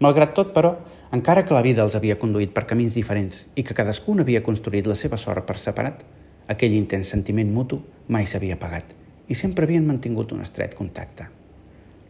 Malgrat 0.00 0.32
tot, 0.36 0.54
però, 0.56 0.76
encara 1.12 1.44
que 1.44 1.54
la 1.54 1.62
vida 1.62 1.84
els 1.86 1.94
havia 1.94 2.18
conduït 2.18 2.52
per 2.54 2.66
camins 2.66 2.94
diferents 2.94 3.44
i 3.54 3.62
que 3.62 3.74
cadascun 3.78 4.20
havia 4.20 4.42
construït 4.42 4.86
la 4.90 4.96
seva 4.98 5.18
sort 5.20 5.46
per 5.46 5.58
separat, 5.62 6.02
aquell 6.50 6.74
intens 6.74 7.12
sentiment 7.14 7.52
mutu 7.52 7.80
mai 8.08 8.26
s'havia 8.26 8.58
pagat 8.58 8.94
i 9.28 9.34
sempre 9.34 9.66
havien 9.66 9.86
mantingut 9.86 10.32
un 10.32 10.42
estret 10.42 10.74
contacte. 10.74 11.26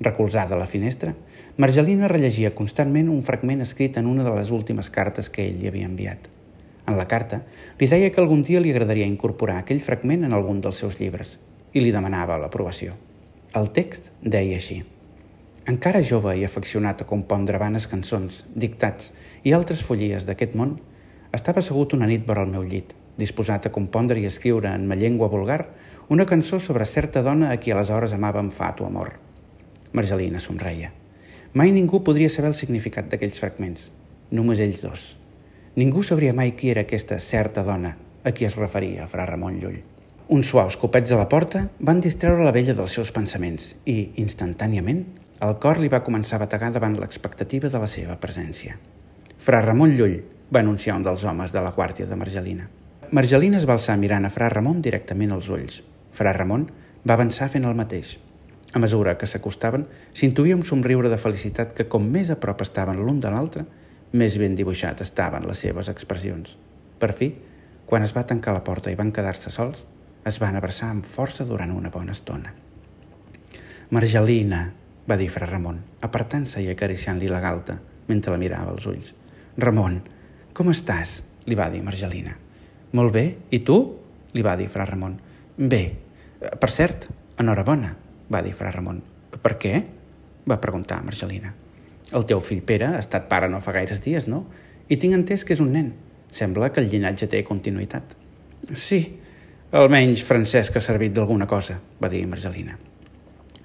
Recolzada 0.00 0.54
a 0.54 0.58
la 0.58 0.66
finestra, 0.68 1.14
Margelina 1.56 2.08
rellegia 2.08 2.54
constantment 2.54 3.08
un 3.08 3.22
fragment 3.24 3.64
escrit 3.64 3.96
en 3.96 4.06
una 4.06 4.24
de 4.24 4.34
les 4.36 4.50
últimes 4.52 4.90
cartes 4.92 5.30
que 5.32 5.46
ell 5.46 5.56
li 5.60 5.70
havia 5.70 5.88
enviat. 5.88 6.28
En 6.86 6.98
la 6.98 7.06
carta, 7.08 7.40
li 7.80 7.88
deia 7.88 8.10
que 8.12 8.20
algun 8.20 8.44
dia 8.44 8.60
li 8.60 8.74
agradaria 8.74 9.08
incorporar 9.08 9.62
aquell 9.62 9.80
fragment 9.80 10.28
en 10.28 10.36
algun 10.36 10.60
dels 10.60 10.84
seus 10.84 11.00
llibres 11.00 11.38
i 11.72 11.80
li 11.80 11.94
demanava 11.96 12.36
l'aprovació. 12.40 12.92
El 13.56 13.72
text 13.72 14.12
deia 14.20 14.60
així– 14.60 14.82
encara 15.66 16.02
jove 16.02 16.36
i 16.38 16.44
afeccionat 16.46 17.02
a 17.02 17.06
compondre 17.10 17.58
vanes 17.58 17.88
cançons, 17.90 18.44
dictats 18.54 19.10
i 19.42 19.54
altres 19.56 19.82
follies 19.82 20.26
d'aquest 20.26 20.54
món, 20.54 20.76
estava 21.34 21.58
assegut 21.58 21.96
una 21.96 22.06
nit 22.06 22.22
vora 22.26 22.44
el 22.46 22.52
meu 22.52 22.62
llit, 22.62 22.94
disposat 23.18 23.66
a 23.66 23.72
compondre 23.74 24.20
i 24.20 24.28
escriure 24.28 24.70
en 24.70 24.86
ma 24.86 24.94
llengua 24.94 25.28
vulgar 25.32 25.64
una 26.08 26.26
cançó 26.26 26.60
sobre 26.62 26.86
certa 26.86 27.22
dona 27.22 27.50
a 27.50 27.58
qui 27.58 27.74
aleshores 27.74 28.14
amava 28.14 28.38
amb 28.38 28.54
fat 28.54 28.80
o 28.80 28.86
amor. 28.86 29.16
Margelina 29.92 30.38
somreia. 30.38 30.92
Mai 31.54 31.72
ningú 31.72 32.02
podria 32.04 32.30
saber 32.30 32.52
el 32.52 32.58
significat 32.58 33.10
d'aquells 33.10 33.40
fragments, 33.42 33.90
només 34.30 34.60
ells 34.62 34.82
dos. 34.84 35.04
Ningú 35.74 36.04
sabria 36.06 36.34
mai 36.36 36.54
qui 36.54 36.70
era 36.70 36.86
aquesta 36.86 37.18
certa 37.18 37.64
dona 37.66 37.96
a 38.22 38.30
qui 38.30 38.46
es 38.46 38.56
referia 38.56 39.08
Fra 39.10 39.26
Ramon 39.26 39.58
Llull. 39.60 39.82
Uns 40.28 40.48
suaus 40.50 40.76
copets 40.78 41.12
a 41.12 41.18
la 41.18 41.28
porta 41.30 41.68
van 41.78 42.00
distreure 42.02 42.44
la 42.44 42.54
vella 42.54 42.74
dels 42.74 42.94
seus 42.98 43.12
pensaments 43.14 43.74
i, 43.86 44.12
instantàniament, 44.22 45.04
el 45.44 45.58
cor 45.60 45.76
li 45.82 45.90
va 45.92 46.02
començar 46.04 46.38
a 46.38 46.44
bategar 46.46 46.70
davant 46.72 46.96
l'expectativa 46.96 47.68
de 47.68 47.80
la 47.80 47.88
seva 47.90 48.16
presència. 48.20 48.78
Fra 49.36 49.60
Ramon 49.60 49.92
Llull, 49.98 50.22
va 50.50 50.62
anunciar 50.62 50.96
un 50.96 51.02
dels 51.04 51.24
homes 51.28 51.52
de 51.52 51.60
la 51.60 51.72
guàrdia 51.76 52.06
de 52.06 52.16
Margelina. 52.16 52.68
Margelina 53.12 53.58
es 53.58 53.66
va 53.68 53.74
alçar 53.76 53.98
mirant 54.00 54.24
a 54.24 54.30
Fra 54.32 54.48
Ramon 54.48 54.80
directament 54.82 55.34
als 55.34 55.50
ulls. 55.52 55.82
Fra 56.12 56.32
Ramon 56.32 56.68
va 57.06 57.14
avançar 57.14 57.50
fent 57.52 57.66
el 57.68 57.76
mateix. 57.76 58.16
A 58.72 58.80
mesura 58.80 59.16
que 59.18 59.28
s'acostaven, 59.28 59.84
s'intuïa 60.14 60.56
un 60.56 60.64
somriure 60.64 61.10
de 61.12 61.18
felicitat 61.20 61.74
que 61.76 61.86
com 61.88 62.08
més 62.12 62.30
a 62.30 62.38
prop 62.40 62.64
estaven 62.64 63.02
l'un 63.02 63.20
de 63.20 63.30
l'altre, 63.30 63.66
més 64.12 64.38
ben 64.40 64.56
dibuixat 64.56 65.02
estaven 65.04 65.46
les 65.46 65.60
seves 65.60 65.90
expressions. 65.92 66.56
Per 66.98 67.12
fi, 67.12 67.30
quan 67.86 68.02
es 68.02 68.16
va 68.16 68.24
tancar 68.26 68.56
la 68.56 68.64
porta 68.64 68.90
i 68.90 68.98
van 68.98 69.12
quedar-se 69.12 69.52
sols, 69.52 69.84
es 70.26 70.40
van 70.42 70.56
abraçar 70.56 70.90
amb 70.90 71.06
força 71.06 71.44
durant 71.44 71.70
una 71.70 71.92
bona 71.94 72.16
estona. 72.16 72.54
Margelina, 73.90 74.64
va 75.06 75.16
dir 75.16 75.28
Fra 75.30 75.46
Ramon, 75.46 75.78
apartant-se 76.02 76.62
i 76.62 76.70
acariciant-li 76.72 77.28
la 77.30 77.40
galta, 77.40 77.78
mentre 78.08 78.32
la 78.34 78.40
mirava 78.42 78.72
als 78.74 78.86
ulls. 78.90 79.12
Ramon, 79.56 80.00
com 80.52 80.70
estàs? 80.72 81.22
li 81.46 81.54
va 81.54 81.68
dir 81.70 81.82
Margelina. 81.82 82.34
Molt 82.98 83.12
bé, 83.14 83.26
i 83.50 83.60
tu? 83.62 83.76
li 84.34 84.42
va 84.42 84.56
dir 84.58 84.66
fra 84.68 84.84
Ramon. 84.84 85.14
Bé. 85.56 85.82
Per 86.60 86.70
cert, 86.70 87.06
enhorabona, 87.40 87.92
va 88.28 88.42
dir 88.42 88.52
fra 88.52 88.72
Ramon. 88.74 88.98
Per 89.42 89.54
què? 89.60 89.74
va 90.46 90.58
preguntar 90.62 91.00
Margelina. 91.04 91.52
El 92.14 92.26
teu 92.26 92.40
fill 92.44 92.62
Pere 92.66 92.92
ha 92.92 93.00
estat 93.00 93.26
pare 93.30 93.48
no 93.50 93.62
fa 93.62 93.74
gaires 93.74 94.02
dies, 94.02 94.28
no? 94.30 94.44
I 94.88 94.98
tinc 95.02 95.16
entès 95.16 95.44
que 95.44 95.56
és 95.56 95.62
un 95.62 95.72
nen. 95.74 95.92
Sembla 96.30 96.70
que 96.70 96.82
el 96.82 96.90
llinatge 96.92 97.26
té 97.30 97.42
continuïtat. 97.46 98.14
Sí, 98.74 99.00
almenys 99.72 100.22
Francesc 100.26 100.76
ha 100.76 100.84
servit 100.84 101.14
d'alguna 101.16 101.48
cosa, 101.50 101.80
va 102.02 102.10
dir 102.12 102.26
Margelina. 102.30 102.76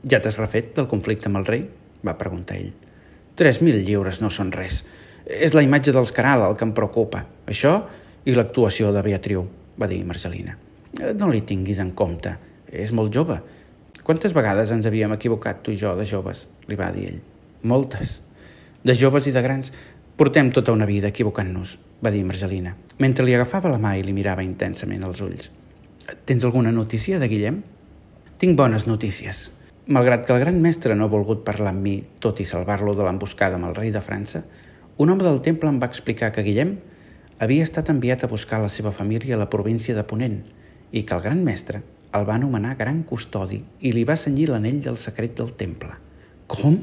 Ja 0.09 0.21
t'has 0.21 0.39
refet 0.39 0.73
del 0.77 0.89
conflicte 0.89 1.29
amb 1.29 1.41
el 1.41 1.45
rei? 1.45 1.67
va 2.01 2.17
preguntar 2.17 2.57
ell. 2.57 2.71
Tres 3.37 3.61
mil 3.61 3.77
lliures 3.85 4.21
no 4.23 4.31
són 4.33 4.49
res. 4.51 4.81
És 5.25 5.53
la 5.53 5.61
imatge 5.61 5.93
dels 5.93 6.11
Caral 6.15 6.47
el 6.47 6.55
que 6.57 6.65
em 6.65 6.73
preocupa. 6.73 7.21
Això 7.45 7.75
i 8.25 8.33
l'actuació 8.33 8.89
de 8.93 9.03
Beatriu, 9.05 9.45
va 9.77 9.89
dir 9.89 10.01
Marcelina. 10.05 10.57
Eh, 10.97 11.13
no 11.13 11.29
li 11.29 11.43
tinguis 11.45 11.79
en 11.79 11.93
compte. 11.97 12.33
És 12.71 12.91
molt 12.95 13.13
jove. 13.13 13.37
Quantes 14.01 14.33
vegades 14.33 14.73
ens 14.73 14.87
havíem 14.89 15.13
equivocat 15.13 15.61
tu 15.61 15.71
i 15.71 15.77
jo 15.77 15.93
de 15.95 16.07
joves? 16.09 16.47
li 16.67 16.77
va 16.79 16.89
dir 16.91 17.07
ell. 17.11 17.21
Moltes. 17.63 18.21
De 18.83 18.95
joves 18.97 19.27
i 19.29 19.35
de 19.35 19.41
grans. 19.45 19.71
Portem 20.17 20.51
tota 20.53 20.73
una 20.73 20.85
vida 20.85 21.09
equivocant-nos, 21.09 21.77
va 22.03 22.11
dir 22.13 22.23
Marcelina, 22.25 22.75
mentre 23.01 23.25
li 23.25 23.33
agafava 23.33 23.71
la 23.71 23.79
mà 23.81 23.95
i 23.97 24.03
li 24.05 24.13
mirava 24.13 24.43
intensament 24.45 25.03
als 25.07 25.21
ulls. 25.25 25.47
Tens 26.25 26.45
alguna 26.45 26.71
notícia 26.71 27.17
de 27.17 27.29
Guillem? 27.31 27.61
Tinc 28.37 28.57
bones 28.57 28.85
notícies, 28.89 29.47
Malgrat 29.91 30.23
que 30.23 30.31
el 30.31 30.39
gran 30.39 30.61
mestre 30.63 30.95
no 30.95 31.03
ha 31.03 31.11
volgut 31.11 31.41
parlar 31.43 31.73
amb 31.73 31.83
mi, 31.83 31.97
tot 32.23 32.37
i 32.39 32.45
salvar-lo 32.47 32.93
de 32.95 33.03
l'emboscada 33.03 33.57
amb 33.57 33.67
el 33.67 33.73
rei 33.75 33.89
de 33.91 33.99
França, 33.99 34.39
un 34.95 35.09
home 35.11 35.25
del 35.25 35.41
temple 35.43 35.67
em 35.67 35.81
va 35.81 35.89
explicar 35.91 36.29
que 36.31 36.45
Guillem 36.45 36.77
havia 37.43 37.65
estat 37.67 37.91
enviat 37.91 38.23
a 38.23 38.29
buscar 38.31 38.61
la 38.63 38.69
seva 38.71 38.93
família 38.95 39.35
a 39.35 39.41
la 39.41 39.49
província 39.51 39.97
de 39.97 40.05
Ponent 40.07 40.37
i 40.95 41.03
que 41.03 41.17
el 41.17 41.25
gran 41.27 41.43
mestre 41.43 41.83
el 42.15 42.23
va 42.29 42.39
anomenar 42.39 42.77
gran 42.79 43.03
custodi 43.03 43.59
i 43.83 43.91
li 43.91 44.07
va 44.07 44.15
senyir 44.15 44.47
l'anell 44.53 44.79
del 44.87 44.95
secret 44.95 45.35
del 45.35 45.51
temple. 45.59 45.91
Com? 46.47 46.79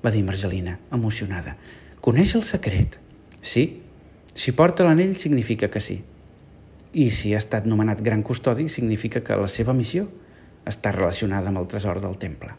va 0.00 0.14
dir 0.14 0.24
Margelina, 0.24 0.78
emocionada. 0.96 1.58
Coneix 2.00 2.36
el 2.40 2.44
secret? 2.48 2.96
Sí. 3.42 3.82
Si 4.32 4.56
porta 4.56 4.84
l'anell 4.88 5.16
significa 5.20 5.68
que 5.68 5.84
sí. 5.84 6.02
I 6.96 7.10
si 7.12 7.34
ha 7.34 7.42
estat 7.42 7.68
nomenat 7.68 8.00
gran 8.00 8.22
custodi 8.24 8.70
significa 8.72 9.20
que 9.20 9.36
la 9.36 9.48
seva 9.50 9.76
missió 9.76 10.08
està 10.66 10.92
relacionada 10.92 11.52
amb 11.52 11.62
el 11.62 11.68
tresor 11.70 12.00
del 12.02 12.18
temple. 12.18 12.52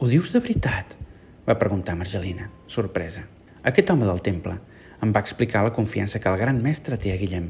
Ho 0.00 0.08
dius 0.08 0.32
de 0.32 0.40
veritat? 0.40 0.96
va 1.42 1.58
preguntar 1.58 1.96
Margelina, 1.98 2.48
sorpresa. 2.70 3.24
Aquest 3.66 3.90
home 3.90 4.06
del 4.06 4.22
temple 4.22 4.56
em 5.02 5.12
va 5.14 5.22
explicar 5.22 5.64
la 5.66 5.72
confiança 5.74 6.20
que 6.22 6.30
el 6.30 6.38
gran 6.38 6.60
mestre 6.62 6.98
té 6.98 7.12
a 7.12 7.18
Guillem 7.18 7.48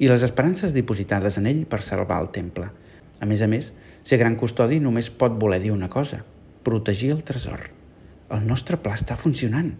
i 0.00 0.08
les 0.08 0.24
esperances 0.24 0.74
dipositades 0.76 1.38
en 1.40 1.48
ell 1.48 1.64
per 1.68 1.80
salvar 1.84 2.20
el 2.20 2.30
temple. 2.36 2.68
A 3.20 3.28
més 3.28 3.40
a 3.40 3.48
més, 3.48 3.72
ser 4.04 4.20
gran 4.20 4.36
custodi 4.36 4.80
només 4.80 5.10
pot 5.10 5.36
voler 5.40 5.60
dir 5.64 5.72
una 5.72 5.88
cosa, 5.88 6.22
protegir 6.64 7.10
el 7.16 7.24
tresor. 7.24 7.70
El 8.30 8.46
nostre 8.46 8.76
pla 8.76 8.94
està 8.96 9.16
funcionant, 9.16 9.72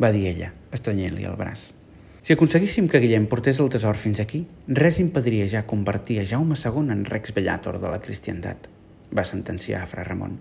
va 0.00 0.12
dir 0.12 0.26
ella, 0.32 0.52
estrenyent-li 0.72 1.28
el 1.28 1.38
braç. 1.40 1.70
Si 2.22 2.32
aconseguíssim 2.32 2.88
que 2.88 3.00
Guillem 3.02 3.28
portés 3.28 3.60
el 3.60 3.72
tresor 3.72 4.00
fins 4.00 4.20
aquí, 4.24 4.46
res 4.68 5.00
impediria 5.04 5.48
ja 5.56 5.66
convertir 5.68 6.20
a 6.20 6.28
Jaume 6.28 6.56
II 6.56 6.92
en 6.94 7.04
rex 7.04 7.34
bellator 7.36 7.80
de 7.80 7.90
la 7.92 8.00
cristiandat 8.00 8.72
va 9.14 9.24
sentenciar 9.28 9.84
Fra 9.86 10.04
Ramon. 10.06 10.38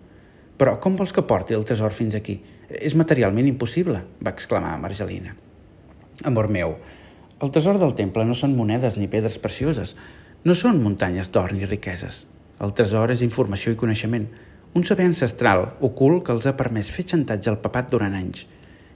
Però 0.57 0.75
com 0.79 0.95
vols 0.97 1.13
que 1.13 1.23
porti 1.25 1.55
el 1.57 1.65
tresor 1.65 1.93
fins 1.95 2.15
aquí? 2.17 2.35
És 2.69 2.95
materialment 2.95 3.47
impossible, 3.49 4.03
va 4.21 4.33
exclamar 4.33 4.75
Margelina. 4.79 5.35
Amor 6.29 6.51
meu, 6.53 6.75
el 7.41 7.49
tresor 7.49 7.79
del 7.81 7.95
temple 7.97 8.27
no 8.29 8.35
són 8.37 8.53
monedes 8.53 8.99
ni 9.01 9.07
pedres 9.09 9.39
precioses, 9.41 9.95
no 10.45 10.53
són 10.57 10.83
muntanyes 10.83 11.31
d'or 11.33 11.55
ni 11.57 11.65
riqueses. 11.65 12.25
El 12.61 12.75
tresor 12.77 13.09
és 13.09 13.23
informació 13.25 13.73
i 13.73 13.79
coneixement, 13.79 14.27
un 14.77 14.85
saber 14.87 15.07
ancestral, 15.09 15.65
ocult, 15.81 16.21
que 16.27 16.35
els 16.35 16.45
ha 16.45 16.55
permès 16.59 16.93
fer 16.93 17.07
xantatge 17.09 17.49
al 17.49 17.59
papat 17.65 17.89
durant 17.89 18.13
anys. 18.15 18.45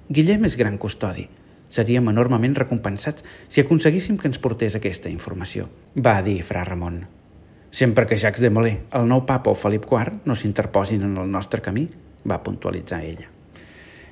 Guillem 0.07 0.45
és 0.45 0.59
gran 0.61 0.77
custodi. 0.77 1.25
Seríem 1.75 2.13
enormement 2.13 2.53
recompensats 2.61 3.25
si 3.49 3.65
aconseguíssim 3.65 4.21
que 4.21 4.29
ens 4.29 4.39
portés 4.39 4.77
aquesta 4.77 5.09
informació, 5.09 5.65
va 5.97 6.19
dir 6.21 6.43
Fra 6.45 6.63
Ramon 6.63 7.03
sempre 7.75 8.05
que 8.05 8.17
Jacques 8.17 8.39
de 8.39 8.47
Molay, 8.47 8.77
el 8.95 9.09
nou 9.11 9.25
papa 9.27 9.51
o 9.51 9.55
Felip 9.59 9.83
IV 9.89 10.21
no 10.23 10.35
s'interposin 10.39 11.01
en 11.03 11.17
el 11.19 11.27
nostre 11.27 11.59
camí, 11.59 11.89
va 12.23 12.37
puntualitzar 12.39 13.01
ella. 13.03 13.27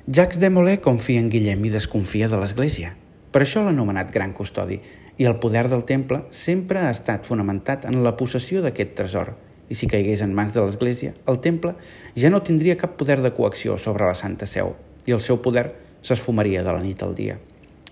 Jacques 0.06 0.42
de 0.42 0.50
Molay 0.52 0.82
confia 0.84 1.22
en 1.24 1.30
Guillem 1.32 1.64
i 1.64 1.72
desconfia 1.72 2.28
de 2.28 2.36
l'Església. 2.42 2.90
Per 3.32 3.40
això 3.46 3.64
l'ha 3.64 3.72
anomenat 3.72 4.12
gran 4.12 4.34
custodi, 4.36 4.82
i 5.16 5.30
el 5.30 5.38
poder 5.40 5.70
del 5.72 5.86
temple 5.88 6.26
sempre 6.36 6.82
ha 6.84 6.90
estat 6.92 7.24
fonamentat 7.24 7.88
en 7.88 8.02
la 8.04 8.18
possessió 8.20 8.60
d'aquest 8.66 8.92
tresor, 9.00 9.32
i 9.72 9.80
si 9.80 9.88
caigués 9.88 10.26
en 10.28 10.36
mans 10.36 10.52
de 10.52 10.60
l'Església, 10.60 11.14
el 11.24 11.40
temple 11.40 11.72
ja 12.20 12.34
no 12.36 12.44
tindria 12.44 12.76
cap 12.76 13.00
poder 13.00 13.22
de 13.24 13.32
coacció 13.32 13.78
sobre 13.80 14.12
la 14.12 14.20
Santa 14.20 14.44
Seu, 14.44 14.76
i 15.08 15.16
el 15.16 15.24
seu 15.24 15.40
poder 15.40 15.70
s'esfumaria 16.04 16.68
de 16.68 16.76
la 16.76 16.84
nit 16.84 17.00
al 17.00 17.16
dia. 17.16 17.40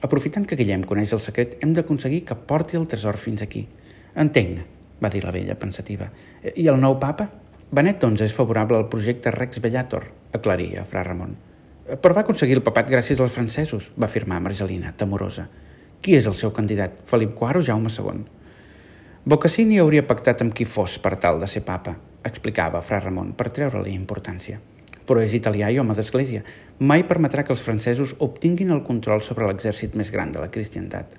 Aprofitant 0.04 0.44
que 0.44 0.60
Guillem 0.60 0.84
coneix 0.84 1.16
el 1.16 1.24
secret, 1.24 1.56
hem 1.64 1.72
d'aconseguir 1.72 2.26
que 2.28 2.36
porti 2.36 2.76
el 2.76 2.92
tresor 2.92 3.16
fins 3.16 3.48
aquí. 3.48 3.70
Entenc, 4.20 4.81
va 5.02 5.10
dir 5.10 5.24
la 5.26 5.34
vella 5.34 5.58
pensativa. 5.60 6.10
I 6.56 6.68
el 6.70 6.80
nou 6.82 7.00
papa? 7.02 7.28
Benet 7.72 8.04
XI 8.04 8.26
és 8.28 8.36
favorable 8.36 8.78
al 8.78 8.90
projecte 8.92 9.32
Rex 9.32 9.62
Bellator, 9.64 10.06
aclaria 10.36 10.84
Fra 10.86 11.04
Ramon. 11.08 11.38
Però 12.04 12.16
va 12.16 12.26
aconseguir 12.26 12.58
el 12.58 12.64
papat 12.66 12.90
gràcies 12.92 13.20
als 13.20 13.34
francesos, 13.36 13.90
va 13.98 14.10
afirmar 14.10 14.42
Margelina, 14.44 14.92
temorosa. 14.92 15.48
Qui 16.02 16.18
és 16.18 16.28
el 16.28 16.36
seu 16.36 16.52
candidat, 16.52 17.00
Felip 17.08 17.34
IV 17.38 17.62
o 17.62 17.64
Jaume 17.66 17.90
II? 17.90 18.26
Bocassini 19.24 19.80
hauria 19.80 20.04
pactat 20.08 20.42
amb 20.42 20.54
qui 20.58 20.66
fos 20.66 20.98
per 21.00 21.16
tal 21.22 21.40
de 21.40 21.48
ser 21.48 21.64
papa, 21.64 21.96
explicava 22.26 22.82
Fra 22.82 23.00
Ramon, 23.00 23.32
per 23.38 23.50
treure-li 23.56 23.96
importància. 23.96 24.60
Però 25.08 25.22
és 25.24 25.34
italià 25.38 25.72
i 25.72 25.80
home 25.80 25.96
d'església. 25.98 26.44
Mai 26.80 27.06
permetrà 27.08 27.44
que 27.46 27.54
els 27.56 27.64
francesos 27.64 28.16
obtinguin 28.20 28.72
el 28.76 28.84
control 28.84 29.24
sobre 29.26 29.48
l'exèrcit 29.48 29.96
més 29.96 30.12
gran 30.12 30.32
de 30.32 30.44
la 30.44 30.52
cristiandat. 30.52 31.18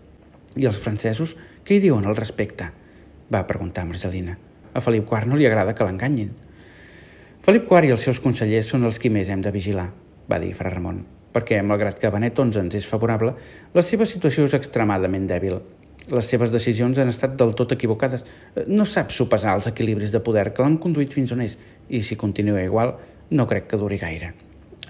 I 0.56 0.68
els 0.68 0.78
francesos, 0.78 1.34
què 1.64 1.76
hi 1.76 1.84
diuen 1.88 2.06
al 2.06 2.18
respecte? 2.18 2.70
Va 3.32 3.46
preguntar 3.46 3.86
Marcelina. 3.88 4.36
A 4.74 4.80
Felip 4.80 5.08
IV 5.08 5.28
no 5.28 5.38
li 5.40 5.46
agrada 5.48 5.74
que 5.74 5.84
l'enganyin. 5.86 6.30
Felip 7.42 7.70
IV 7.70 7.88
i 7.88 7.92
els 7.94 8.04
seus 8.06 8.20
consellers 8.22 8.68
són 8.74 8.84
els 8.88 9.00
qui 9.02 9.10
més 9.10 9.30
hem 9.32 9.40
de 9.42 9.50
vigilar, 9.54 9.88
va 10.28 10.38
dir 10.42 10.52
Fra 10.54 10.70
Ramon, 10.70 11.00
perquè, 11.32 11.62
malgrat 11.64 11.98
que 11.98 12.10
Benet 12.12 12.38
XI 12.38 12.60
ens 12.60 12.76
és 12.78 12.88
favorable, 12.88 13.34
la 13.74 13.82
seva 13.82 14.06
situació 14.06 14.44
és 14.46 14.54
extremadament 14.58 15.26
dèbil. 15.30 15.58
Les 16.12 16.28
seves 16.28 16.52
decisions 16.52 16.98
han 16.98 17.10
estat 17.10 17.34
del 17.38 17.54
tot 17.58 17.72
equivocades. 17.74 18.24
No 18.66 18.84
sap 18.86 19.12
sopesar 19.14 19.54
els 19.56 19.68
equilibris 19.70 20.12
de 20.12 20.20
poder 20.20 20.48
que 20.52 20.64
l'han 20.64 20.80
conduït 20.82 21.14
fins 21.14 21.32
on 21.34 21.44
és, 21.44 21.56
i 21.88 22.02
si 22.02 22.18
continua 22.18 22.62
igual, 22.62 22.96
no 23.30 23.46
crec 23.48 23.68
que 23.70 23.78
duri 23.80 24.00
gaire. 24.02 24.32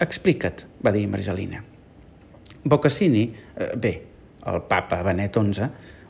Explica't, 0.01 0.65
va 0.83 0.93
dir 0.93 1.07
Margelina. 1.09 1.63
Bocassini, 2.65 3.27
eh, 3.57 3.73
bé, 3.77 3.93
el 4.47 4.63
papa 4.69 5.03
Benet 5.03 5.37
XI, 5.37 5.69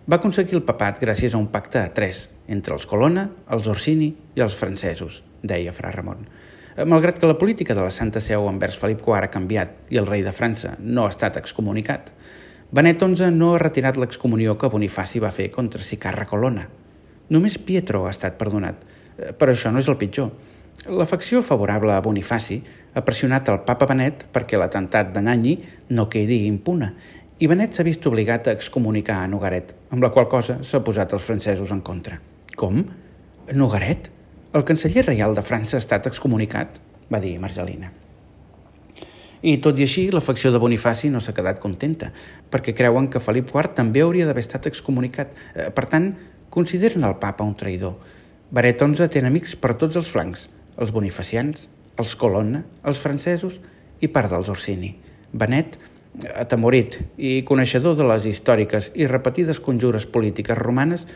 va 0.09 0.19
aconseguir 0.19 0.57
el 0.59 0.65
papat 0.67 0.99
gràcies 1.03 1.35
a 1.35 1.39
un 1.39 1.49
pacte 1.53 1.79
a 1.79 1.91
tres, 1.95 2.27
entre 2.49 2.75
els 2.75 2.87
Colonna, 2.91 3.29
els 3.55 3.69
Orsini 3.71 4.09
i 4.35 4.43
els 4.43 4.57
francesos, 4.59 5.23
deia 5.43 5.75
Fra 5.77 5.93
Ramon. 5.95 6.25
Eh, 6.77 6.85
malgrat 6.85 7.21
que 7.21 7.29
la 7.31 7.39
política 7.39 7.75
de 7.75 7.85
la 7.85 7.93
Santa 7.95 8.21
Seu 8.21 8.49
envers 8.51 8.79
Felip 8.81 9.05
IV 9.05 9.21
ha 9.21 9.31
canviat 9.31 9.93
i 9.95 10.01
el 10.01 10.09
rei 10.09 10.25
de 10.27 10.33
França 10.35 10.75
no 10.81 11.07
ha 11.07 11.13
estat 11.13 11.39
excomunicat, 11.39 12.11
Benet 12.73 13.03
XI 13.05 13.29
no 13.37 13.51
ha 13.53 13.59
retirat 13.61 13.99
l'excomunió 14.01 14.57
que 14.57 14.71
Bonifaci 14.73 15.21
va 15.21 15.31
fer 15.31 15.51
contra 15.53 15.85
Sicarra 15.85 16.25
Colonna. 16.25 16.65
Només 17.29 17.59
Pietro 17.61 18.07
ha 18.07 18.13
estat 18.15 18.39
perdonat, 18.41 18.81
eh, 19.19 19.33
però 19.37 19.53
això 19.53 19.71
no 19.71 19.79
és 19.79 19.91
el 19.93 19.99
pitjor. 20.01 20.33
La 20.89 21.05
facció 21.07 21.43
favorable 21.45 21.93
a 21.93 22.01
Bonifaci 22.01 22.63
ha 22.95 23.03
pressionat 23.05 23.51
el 23.53 23.61
papa 23.67 23.87
Benet 23.87 24.25
perquè 24.33 24.59
l'atemptat 24.59 25.13
de 25.13 25.21
Nanyi 25.21 25.59
no 25.91 26.09
quedi 26.09 26.47
impuna 26.49 26.95
Benet 27.49 27.75
s'ha 27.75 27.83
vist 27.87 28.05
obligat 28.07 28.47
a 28.47 28.53
excomunicar 28.55 29.23
a 29.23 29.29
Nogaret, 29.31 29.73
amb 29.91 30.05
la 30.05 30.11
qual 30.15 30.29
cosa 30.31 30.61
s'ha 30.63 30.83
posat 30.85 31.15
els 31.17 31.25
francesos 31.27 31.73
en 31.75 31.81
contra. 31.83 32.21
Com? 32.57 32.85
Nogaret? 33.57 34.11
El 34.53 34.67
canceller 34.69 35.07
reial 35.07 35.35
de 35.35 35.43
França 35.43 35.79
ha 35.79 35.83
estat 35.83 36.07
excomunicat? 36.11 36.79
va 37.13 37.21
dir 37.21 37.39
Margelina. 37.41 37.91
I 39.43 39.57
tot 39.59 39.81
i 39.81 39.85
així, 39.89 40.05
la 40.15 40.23
facció 40.23 40.53
de 40.55 40.61
Bonifaci 40.63 41.11
no 41.11 41.21
s'ha 41.21 41.35
quedat 41.35 41.59
contenta, 41.61 42.13
perquè 42.53 42.77
creuen 42.79 43.09
que 43.11 43.21
Felip 43.21 43.51
IV 43.51 43.73
també 43.75 44.05
hauria 44.05 44.29
d'haver 44.29 44.45
estat 44.45 44.69
excomunicat. 44.71 45.35
Eh, 45.55 45.71
per 45.75 45.89
tant, 45.91 46.13
consideren 46.49 47.03
el 47.09 47.19
papa 47.19 47.45
un 47.45 47.57
traïdor. 47.59 47.97
Baret 48.55 48.79
XI 48.79 49.09
té 49.11 49.25
amics 49.27 49.57
per 49.59 49.75
tots 49.81 49.99
els 49.99 50.11
flancs, 50.13 50.47
els 50.79 50.93
bonifacians, 50.95 51.67
els 51.99 52.15
Colonna, 52.17 52.63
els 52.87 53.03
francesos 53.03 53.59
i 54.01 54.09
part 54.13 54.31
dels 54.31 54.53
Orsini. 54.53 54.95
Benet 55.33 55.79
atemorit 56.37 56.99
i 57.17 57.41
coneixedor 57.49 57.97
de 57.97 58.07
les 58.09 58.27
històriques 58.29 58.91
i 58.95 59.09
repetides 59.09 59.61
conjures 59.65 60.07
polítiques 60.07 60.59
romanes, 60.59 61.07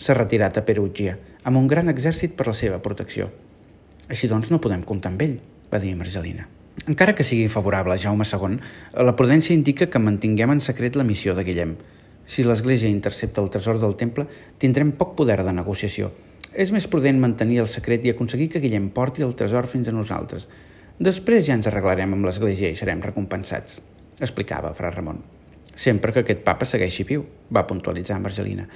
s'ha 0.00 0.16
retirat 0.16 0.58
a 0.58 0.64
Perugia, 0.66 1.16
amb 1.44 1.60
un 1.60 1.68
gran 1.68 1.92
exèrcit 1.92 2.34
per 2.36 2.48
la 2.48 2.56
seva 2.56 2.80
protecció. 2.82 3.28
Així 4.10 4.30
doncs 4.30 4.50
no 4.50 4.60
podem 4.62 4.82
comptar 4.82 5.12
amb 5.12 5.22
ell, 5.22 5.36
va 5.70 5.78
dir 5.78 5.94
Margelina. 5.94 6.48
Encara 6.88 7.14
que 7.14 7.26
sigui 7.26 7.50
favorable 7.52 7.94
a 7.94 8.00
Jaume 8.00 8.24
II, 8.24 8.56
la 9.06 9.14
prudència 9.16 9.54
indica 9.54 9.90
que 9.92 10.02
mantinguem 10.02 10.56
en 10.56 10.64
secret 10.64 10.96
la 10.96 11.06
missió 11.06 11.36
de 11.36 11.44
Guillem. 11.44 11.76
Si 12.26 12.42
l'Església 12.46 12.90
intercepta 12.90 13.42
el 13.42 13.50
tresor 13.52 13.78
del 13.82 13.94
temple, 14.00 14.26
tindrem 14.58 14.94
poc 14.96 15.14
poder 15.18 15.42
de 15.44 15.54
negociació. 15.54 16.10
És 16.56 16.72
més 16.74 16.88
prudent 16.90 17.20
mantenir 17.20 17.60
el 17.62 17.70
secret 17.70 18.06
i 18.06 18.14
aconseguir 18.14 18.48
que 18.50 18.62
Guillem 18.64 18.88
porti 18.96 19.22
el 19.22 19.36
tresor 19.38 19.68
fins 19.70 19.90
a 19.90 19.94
nosaltres. 19.94 20.48
Després 20.98 21.46
ja 21.46 21.54
ens 21.58 21.68
arreglarem 21.70 22.16
amb 22.16 22.26
l'Església 22.26 22.72
i 22.72 22.78
serem 22.78 23.02
recompensats, 23.04 23.78
explicava 24.20 24.72
Fra 24.74 24.90
Ramon. 24.94 25.20
Sempre 25.74 26.12
que 26.12 26.24
aquest 26.24 26.42
papa 26.44 26.66
segueixi 26.68 27.06
viu, 27.08 27.24
va 27.50 27.66
puntualitzar 27.66 28.20
Margelina. 28.20 28.66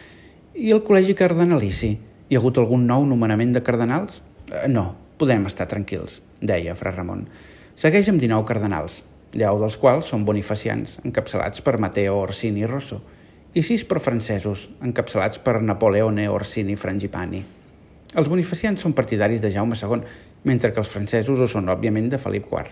I 0.54 0.70
el 0.72 0.84
col·legi 0.86 1.16
cardenalici? 1.18 1.94
Hi 2.28 2.36
ha 2.36 2.40
hagut 2.40 2.58
algun 2.62 2.86
nou 2.88 3.04
nomenament 3.06 3.52
de 3.52 3.62
cardenals? 3.62 4.22
Eh, 4.50 4.68
no, 4.70 4.86
podem 5.18 5.44
estar 5.50 5.66
tranquils, 5.70 6.20
deia 6.40 6.76
Fra 6.78 6.94
Ramon. 6.94 7.26
Segueix 7.76 8.08
amb 8.08 8.22
19 8.22 8.46
cardenals, 8.48 9.02
10 9.34 9.60
dels 9.60 9.76
quals 9.82 10.12
són 10.12 10.24
bonifacians, 10.24 11.00
encapçalats 11.04 11.60
per 11.66 11.76
Matteo 11.82 12.16
Orsini 12.22 12.66
Rosso, 12.70 13.00
i 13.54 13.62
6 13.62 13.84
per 13.90 14.00
francesos, 14.02 14.68
encapçalats 14.82 15.40
per 15.42 15.60
Napoleone 15.62 16.28
Orsini 16.30 16.76
Frangipani. 16.78 17.42
Els 18.14 18.30
bonifacians 18.30 18.82
són 18.82 18.94
partidaris 18.94 19.42
de 19.42 19.50
Jaume 19.50 19.78
II, 19.78 20.02
mentre 20.46 20.70
que 20.72 20.82
els 20.82 20.90
francesos 20.90 21.40
ho 21.40 21.50
són, 21.50 21.70
òbviament, 21.70 22.08
de 22.10 22.18
Felip 22.22 22.46
IV. 22.50 22.70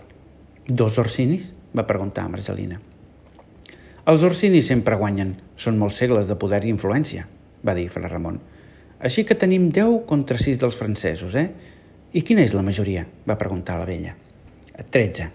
Dos 0.71 0.99
Orsinis? 1.03 1.53
Va 1.77 1.87
preguntar 1.89 2.29
Margelina. 2.31 2.79
Els 4.03 4.25
Orsinis 4.27 4.67
sempre 4.67 4.97
guanyen. 4.99 5.37
Són 5.57 5.79
molts 5.79 6.01
segles 6.03 6.27
de 6.27 6.35
poder 6.35 6.65
i 6.67 6.73
influència, 6.73 7.27
va 7.63 7.75
dir 7.79 7.89
Fra 7.93 8.09
Ramon. 8.11 8.41
Així 9.03 9.23
que 9.27 9.39
tenim 9.39 9.69
10 9.71 10.03
contra 10.07 10.39
6 10.39 10.59
dels 10.63 10.79
francesos, 10.79 11.37
eh? 11.39 11.49
I 12.13 12.23
quina 12.27 12.43
és 12.43 12.55
la 12.55 12.65
majoria? 12.67 13.07
va 13.27 13.39
preguntar 13.39 13.79
la 13.79 13.87
vella. 13.87 14.17
13. 14.91 15.29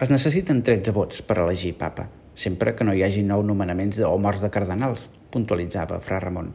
Es 0.00 0.12
necessiten 0.12 0.62
13 0.62 0.94
vots 0.94 1.22
per 1.22 1.38
elegir 1.42 1.74
papa, 1.78 2.08
sempre 2.34 2.74
que 2.76 2.84
no 2.84 2.94
hi 2.94 3.02
hagi 3.02 3.24
nou 3.26 3.42
nomenaments 3.42 3.98
o 4.06 4.14
morts 4.18 4.44
de 4.44 4.50
cardenals, 4.54 5.08
puntualitzava 5.34 5.98
Fra 6.00 6.20
Ramon. 6.22 6.52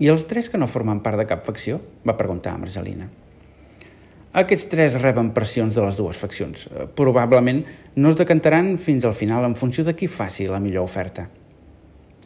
I 0.00 0.08
els 0.08 0.24
tres 0.24 0.48
que 0.48 0.60
no 0.60 0.70
formen 0.70 1.02
part 1.04 1.18
de 1.20 1.26
cap 1.28 1.42
facció? 1.44 1.80
va 2.06 2.16
preguntar 2.16 2.56
Margelina. 2.58 3.10
Aquests 4.30 4.68
tres 4.70 4.94
reben 5.02 5.32
pressions 5.34 5.74
de 5.74 5.82
les 5.82 5.96
dues 5.98 6.14
faccions. 6.14 6.68
Probablement 6.94 7.64
no 7.98 8.12
es 8.12 8.18
decantaran 8.18 8.76
fins 8.78 9.02
al 9.04 9.16
final 9.18 9.42
en 9.42 9.56
funció 9.58 9.82
de 9.82 9.96
qui 9.98 10.06
faci 10.06 10.46
la 10.46 10.60
millor 10.62 10.86
oferta. 10.86 11.26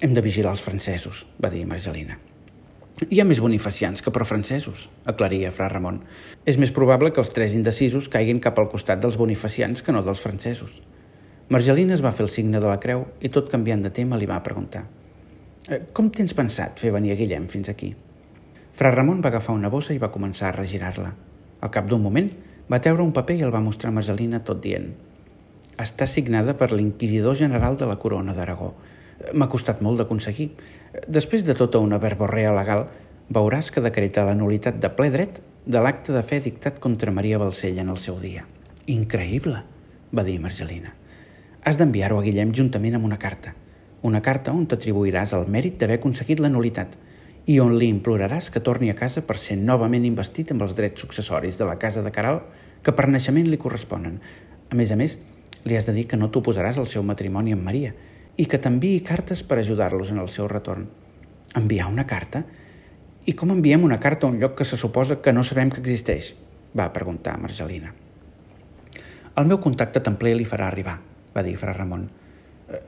Hem 0.04 0.12
de 0.12 0.20
vigilar 0.20 0.52
els 0.52 0.60
francesos, 0.60 1.22
va 1.40 1.48
dir 1.48 1.64
Margelina. 1.64 2.18
Hi 3.08 3.22
ha 3.22 3.24
més 3.24 3.40
bonifacians 3.40 4.04
que 4.04 4.12
pro-francesos, 4.12 4.84
aclaria 5.08 5.50
Fra 5.56 5.70
Ramon. 5.72 6.02
És 6.44 6.60
més 6.60 6.74
probable 6.76 7.08
que 7.10 7.24
els 7.24 7.32
tres 7.32 7.56
indecisos 7.56 8.10
caiguin 8.12 8.42
cap 8.44 8.60
al 8.60 8.68
costat 8.68 9.00
dels 9.00 9.16
bonifacians 9.16 9.80
que 9.80 9.96
no 9.96 10.04
dels 10.04 10.20
francesos. 10.20 10.82
Margelina 11.48 11.96
es 11.96 12.04
va 12.04 12.12
fer 12.12 12.28
el 12.28 12.32
signe 12.36 12.60
de 12.60 12.68
la 12.68 12.78
creu 12.84 13.08
i 13.24 13.32
tot 13.32 13.48
canviant 13.48 13.82
de 13.82 13.90
tema 13.96 14.20
li 14.20 14.28
va 14.28 14.42
preguntar 14.44 14.86
eh, 15.68 15.82
«Com 15.92 16.08
tens 16.12 16.36
pensat 16.36 16.80
fer 16.80 16.92
venir 16.92 17.12
a 17.12 17.18
Guillem 17.18 17.48
fins 17.48 17.72
aquí?» 17.72 17.94
Fra 18.76 18.92
Ramon 18.92 19.24
va 19.24 19.32
agafar 19.32 19.56
una 19.56 19.72
bossa 19.72 19.96
i 19.96 20.00
va 20.02 20.12
començar 20.12 20.50
a 20.50 20.56
regirar-la. 20.56 21.12
Al 21.64 21.72
cap 21.72 21.88
d'un 21.88 22.02
moment 22.04 22.28
va 22.70 22.82
treure 22.84 23.02
un 23.02 23.14
paper 23.16 23.38
i 23.40 23.46
el 23.46 23.54
va 23.54 23.64
mostrar 23.64 23.90
a 23.90 23.96
Margelina 23.96 24.44
tot 24.44 24.60
dient 24.60 24.92
«Està 25.80 26.06
signada 26.06 26.54
per 26.54 26.70
l'inquisidor 26.70 27.34
general 27.40 27.74
de 27.80 27.88
la 27.88 27.96
corona 27.98 28.36
d'Aragó, 28.36 28.74
M'ha 29.32 29.48
costat 29.50 29.80
molt 29.84 30.00
d'aconseguir. 30.00 30.50
Després 31.08 31.44
de 31.46 31.54
tota 31.56 31.80
una 31.82 32.00
verborrea 32.02 32.52
legal, 32.54 32.86
veuràs 33.34 33.70
que 33.72 33.82
decreta 33.84 34.26
la 34.26 34.34
nulitat 34.36 34.80
de 34.82 34.90
ple 34.96 35.10
dret 35.14 35.40
de 35.64 35.80
l'acte 35.80 36.12
de 36.12 36.22
fe 36.26 36.40
dictat 36.44 36.80
contra 36.82 37.14
Maria 37.14 37.38
Balcell 37.40 37.78
en 37.80 37.92
el 37.94 38.00
seu 38.02 38.18
dia. 38.20 38.44
Increïble, 38.90 39.62
va 40.12 40.24
dir 40.26 40.40
Margelina. 40.42 40.92
Has 41.64 41.78
d'enviar-ho 41.80 42.18
a 42.20 42.24
Guillem 42.26 42.52
juntament 42.52 42.98
amb 42.98 43.08
una 43.08 43.18
carta. 43.18 43.54
Una 44.04 44.20
carta 44.20 44.52
on 44.52 44.66
t'atribuiràs 44.68 45.32
el 45.38 45.46
mèrit 45.48 45.78
d'haver 45.80 45.96
aconseguit 46.00 46.42
la 46.42 46.52
nulitat 46.52 46.98
i 47.46 47.58
on 47.60 47.74
li 47.76 47.90
imploraràs 47.92 48.48
que 48.50 48.62
torni 48.64 48.88
a 48.90 48.96
casa 48.96 49.22
per 49.26 49.36
ser 49.40 49.58
novament 49.60 50.06
investit 50.08 50.52
amb 50.52 50.64
els 50.64 50.74
drets 50.76 51.04
successoris 51.04 51.58
de 51.60 51.68
la 51.68 51.76
casa 51.78 52.02
de 52.02 52.12
Caral 52.12 52.40
que 52.82 52.92
per 52.96 53.06
naixement 53.08 53.48
li 53.50 53.60
corresponen. 53.60 54.18
A 54.70 54.74
més 54.76 54.92
a 54.92 54.96
més, 54.96 55.18
li 55.64 55.76
has 55.76 55.86
de 55.88 55.94
dir 55.96 56.06
que 56.08 56.16
no 56.20 56.30
t'oposaràs 56.32 56.78
al 56.80 56.88
seu 56.88 57.04
matrimoni 57.04 57.52
amb 57.52 57.64
Maria 57.64 57.92
i 58.36 58.46
que 58.50 58.58
t'enviï 58.58 59.04
cartes 59.04 59.44
per 59.44 59.58
ajudar-los 59.60 60.10
en 60.12 60.20
el 60.24 60.32
seu 60.32 60.48
retorn. 60.48 60.88
Enviar 61.54 61.90
una 61.92 62.06
carta? 62.08 62.42
I 63.24 63.32
com 63.32 63.52
enviem 63.52 63.84
una 63.84 64.00
carta 64.00 64.26
a 64.26 64.32
un 64.32 64.40
lloc 64.40 64.56
que 64.58 64.66
se 64.68 64.80
suposa 64.80 65.20
que 65.22 65.32
no 65.32 65.44
sabem 65.44 65.70
que 65.70 65.80
existeix? 65.80 66.34
va 66.74 66.92
preguntar 66.92 67.38
Margelina. 67.38 67.92
El 69.38 69.46
meu 69.46 69.60
contacte 69.62 70.02
templer 70.02 70.34
li 70.34 70.46
farà 70.48 70.66
arribar, 70.66 70.96
va 71.34 71.42
dir 71.46 71.54
Fra 71.58 71.72
Ramon. 71.72 72.08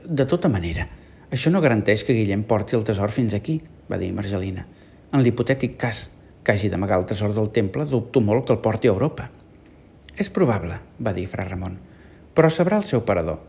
De 0.03 0.25
tota 0.27 0.51
manera, 0.51 0.87
això 1.31 1.51
no 1.51 1.61
garanteix 1.63 2.03
que 2.03 2.15
Guillem 2.15 2.43
porti 2.43 2.75
el 2.75 2.83
tresor 2.87 3.13
fins 3.15 3.35
aquí, 3.37 3.61
va 3.91 3.99
dir 4.01 4.13
Margelina. 4.13 4.65
En 5.11 5.23
l'hipotètic 5.23 5.77
cas 5.79 6.07
que 6.43 6.53
hagi 6.55 6.69
d'amagar 6.71 7.01
el 7.01 7.05
tresor 7.09 7.35
del 7.35 7.51
temple, 7.55 7.85
dubto 7.85 8.21
molt 8.21 8.47
que 8.47 8.55
el 8.55 8.63
porti 8.63 8.87
a 8.87 8.95
Europa. 8.95 9.29
És 10.17 10.31
probable, 10.33 10.79
va 11.03 11.13
dir 11.13 11.27
Fra 11.31 11.45
Ramon, 11.45 11.77
però 12.33 12.49
sabrà 12.49 12.79
el 12.81 12.87
seu 12.87 13.03
parador 13.05 13.39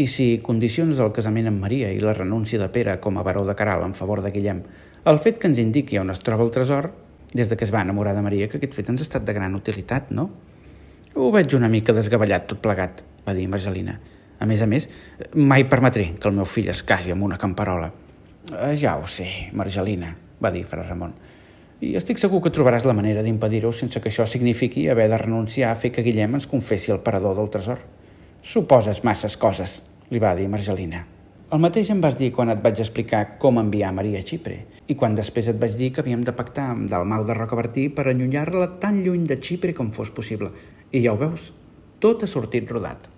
i 0.00 0.06
si 0.06 0.26
condicions 0.44 1.00
el 1.02 1.12
casament 1.12 1.50
amb 1.50 1.60
Maria 1.60 1.90
i 1.92 2.00
la 2.00 2.14
renúncia 2.16 2.60
de 2.60 2.68
Pere 2.72 2.98
com 3.02 3.18
a 3.18 3.24
baró 3.26 3.42
de 3.44 3.56
Caral 3.58 3.82
en 3.84 3.94
favor 3.94 4.22
de 4.22 4.30
Guillem, 4.30 4.62
el 5.04 5.18
fet 5.18 5.40
que 5.40 5.48
ens 5.50 5.58
indiqui 5.58 5.98
on 5.98 6.12
es 6.12 6.22
troba 6.24 6.46
el 6.46 6.52
tresor, 6.54 6.90
des 7.34 7.50
de 7.50 7.56
que 7.56 7.66
es 7.66 7.72
va 7.74 7.82
enamorar 7.82 8.14
de 8.14 8.22
Maria, 8.22 8.48
que 8.48 8.58
aquest 8.58 8.76
fet 8.76 8.90
ens 8.90 9.02
ha 9.02 9.08
estat 9.08 9.26
de 9.26 9.34
gran 9.36 9.54
utilitat, 9.58 10.10
no? 10.14 10.28
Ho 11.14 11.30
veig 11.34 11.54
una 11.58 11.68
mica 11.68 11.94
desgavellat 11.96 12.46
tot 12.50 12.62
plegat, 12.62 13.02
va 13.26 13.34
dir 13.34 13.48
Margelina. 13.50 13.98
A 14.40 14.46
més 14.48 14.62
a 14.62 14.68
més, 14.70 14.86
mai 15.34 15.66
permetré 15.68 16.14
que 16.20 16.30
el 16.30 16.36
meu 16.36 16.46
fill 16.48 16.70
es 16.72 16.82
casi 16.86 17.12
amb 17.12 17.26
una 17.26 17.38
camperola. 17.38 17.90
Eh, 18.50 18.74
ja 18.76 18.96
ho 18.98 19.06
sé, 19.06 19.50
Margelina, 19.52 20.16
va 20.42 20.50
dir 20.50 20.64
Fra 20.66 20.82
Ramon. 20.82 21.14
I 21.80 21.94
estic 21.96 22.18
segur 22.20 22.42
que 22.44 22.50
trobaràs 22.52 22.84
la 22.84 22.96
manera 22.96 23.22
d'impedir-ho 23.24 23.70
sense 23.72 24.02
que 24.02 24.10
això 24.10 24.26
signifiqui 24.28 24.88
haver 24.90 25.06
de 25.08 25.20
renunciar 25.22 25.70
a 25.70 25.78
fer 25.78 25.92
que 25.94 26.02
Guillem 26.04 26.34
ens 26.36 26.48
confessi 26.50 26.92
el 26.92 27.00
parador 27.00 27.38
del 27.38 27.48
tresor. 27.48 27.80
Suposes 28.42 29.04
masses 29.04 29.38
coses, 29.40 29.78
li 30.10 30.20
va 30.20 30.34
dir 30.34 30.48
Margelina. 30.50 31.06
El 31.50 31.62
mateix 31.62 31.88
em 31.90 32.02
vas 32.02 32.18
dir 32.18 32.30
quan 32.34 32.52
et 32.52 32.60
vaig 32.62 32.78
explicar 32.82 33.38
com 33.42 33.58
enviar 33.58 33.94
Maria 33.94 34.20
a 34.20 34.26
Xipre 34.26 34.58
i 34.86 34.94
quan 34.98 35.16
després 35.18 35.48
et 35.50 35.58
vaig 35.58 35.74
dir 35.78 35.88
que 35.94 36.04
havíem 36.04 36.22
de 36.26 36.34
pactar 36.36 36.68
amb 36.74 36.90
Dalmau 36.90 37.24
de 37.26 37.34
Rocabertí 37.34 37.88
per 37.94 38.06
allunyar-la 38.10 38.68
tan 38.82 39.00
lluny 39.06 39.24
de 39.26 39.40
Xipre 39.40 39.74
com 39.74 39.90
fos 39.94 40.12
possible. 40.14 40.52
I 40.92 41.02
ja 41.06 41.14
ho 41.14 41.18
veus, 41.18 41.50
tot 41.98 42.22
ha 42.22 42.30
sortit 42.30 42.70
rodat. 42.70 43.08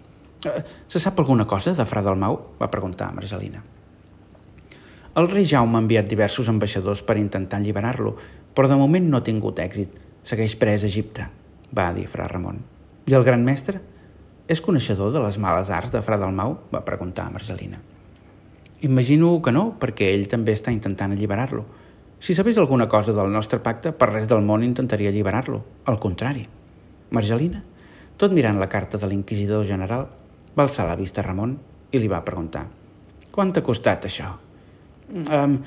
Eh, 0.46 0.62
se 0.88 1.00
sap 1.00 1.20
alguna 1.20 1.48
cosa 1.48 1.74
de 1.76 1.84
Fra 1.88 2.02
Dalmau? 2.04 2.40
va 2.60 2.70
preguntar 2.70 3.12
Margelina. 3.12 3.62
El 5.12 5.26
rei 5.28 5.44
Jaume 5.44 5.76
ha 5.76 5.82
enviat 5.82 6.06
diversos 6.08 6.48
ambaixadors 6.48 7.02
per 7.04 7.18
intentar 7.20 7.58
alliberar-lo, 7.60 8.14
però 8.56 8.68
de 8.70 8.78
moment 8.80 9.10
no 9.12 9.18
ha 9.18 9.24
tingut 9.26 9.58
èxit. 9.60 9.98
Segueix 10.24 10.54
pres 10.56 10.84
a 10.84 10.88
Egipte, 10.88 11.26
va 11.76 11.90
dir 11.92 12.06
Fra 12.08 12.24
Ramon. 12.30 12.62
I 13.12 13.16
el 13.18 13.24
gran 13.26 13.42
mestre? 13.44 13.82
És 14.48 14.62
coneixedor 14.64 15.10
de 15.12 15.20
les 15.20 15.36
males 15.36 15.68
arts 15.68 15.92
de 15.92 16.00
Fra 16.00 16.16
Dalmau? 16.16 16.54
va 16.72 16.80
preguntar 16.86 17.26
Marcelina. 17.30 17.82
Imagino 18.88 19.34
que 19.42 19.52
no, 19.52 19.66
perquè 19.78 20.08
ell 20.14 20.24
també 20.32 20.54
està 20.56 20.72
intentant 20.72 21.12
alliberar-lo. 21.12 21.66
Si 22.18 22.32
sabés 22.34 22.56
alguna 22.56 22.86
cosa 22.88 23.12
del 23.12 23.28
nostre 23.34 23.60
pacte, 23.60 23.92
per 23.92 24.08
res 24.14 24.30
del 24.30 24.40
món 24.40 24.64
intentaria 24.64 25.10
alliberar-lo. 25.12 25.60
Al 25.92 26.00
contrari. 26.00 26.46
Margelina, 27.10 27.60
tot 28.16 28.32
mirant 28.32 28.56
la 28.56 28.70
carta 28.72 28.96
de 28.96 29.12
l'inquisidor 29.12 29.68
general, 29.68 30.08
va 30.56 30.64
alçar 30.64 30.88
la 30.88 30.96
vista 30.96 31.20
a 31.20 31.26
Ramon 31.28 31.58
i 31.92 32.00
li 32.00 32.08
va 32.08 32.24
preguntar 32.24 32.64
«Quant 33.28 33.52
t'ha 33.52 33.64
costat, 33.66 34.08
això?» 34.08 34.32
Um, 35.12 35.58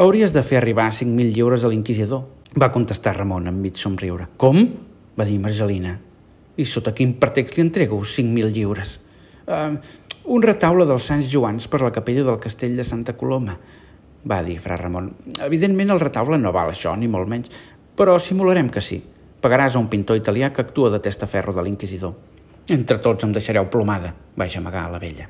«Hauries 0.00 0.32
de 0.34 0.42
fer 0.42 0.58
arribar 0.58 0.88
5.000 0.90 1.34
lliures 1.36 1.64
a 1.64 1.70
l'inquisidor», 1.70 2.24
va 2.58 2.72
contestar 2.74 3.16
Ramon 3.18 3.50
amb 3.50 3.62
mig 3.62 3.78
somriure. 3.80 4.28
«Com?» 4.36 4.64
va 5.14 5.26
dir 5.26 5.38
Margelina, 5.38 5.94
i 6.56 6.64
sota 6.66 6.94
quin 6.94 7.14
pretext 7.20 7.56
li 7.56 7.62
entrego 7.62 8.00
5.000 8.02 8.50
lliures? 8.54 8.96
Uh, 9.46 9.76
un 10.34 10.42
retaule 10.42 10.86
dels 10.88 11.06
Sants 11.10 11.28
Joans 11.30 11.68
per 11.70 11.82
la 11.82 11.92
capella 11.94 12.24
del 12.26 12.40
castell 12.42 12.76
de 12.78 12.86
Santa 12.86 13.14
Coloma, 13.18 13.56
va 14.24 14.42
dir 14.42 14.58
Fra 14.62 14.78
Ramon. 14.80 15.10
Evidentment 15.44 15.92
el 15.92 16.00
retaule 16.00 16.38
no 16.40 16.52
val 16.54 16.72
això, 16.72 16.94
ni 16.96 17.10
molt 17.10 17.28
menys, 17.28 17.50
però 17.94 18.16
simularem 18.18 18.70
que 18.72 18.82
sí. 18.82 19.02
Pagaràs 19.44 19.76
a 19.76 19.82
un 19.82 19.90
pintor 19.92 20.16
italià 20.16 20.50
que 20.52 20.64
actua 20.64 20.90
de 20.90 21.02
testaferro 21.04 21.52
de 21.52 21.62
l'inquisidor. 21.66 22.14
Entre 22.72 22.96
tots 23.04 23.26
em 23.26 23.32
deixareu 23.34 23.68
plomada, 23.68 24.14
va 24.40 24.48
gemegar 24.48 24.86
la 24.90 24.98
vella. 25.02 25.28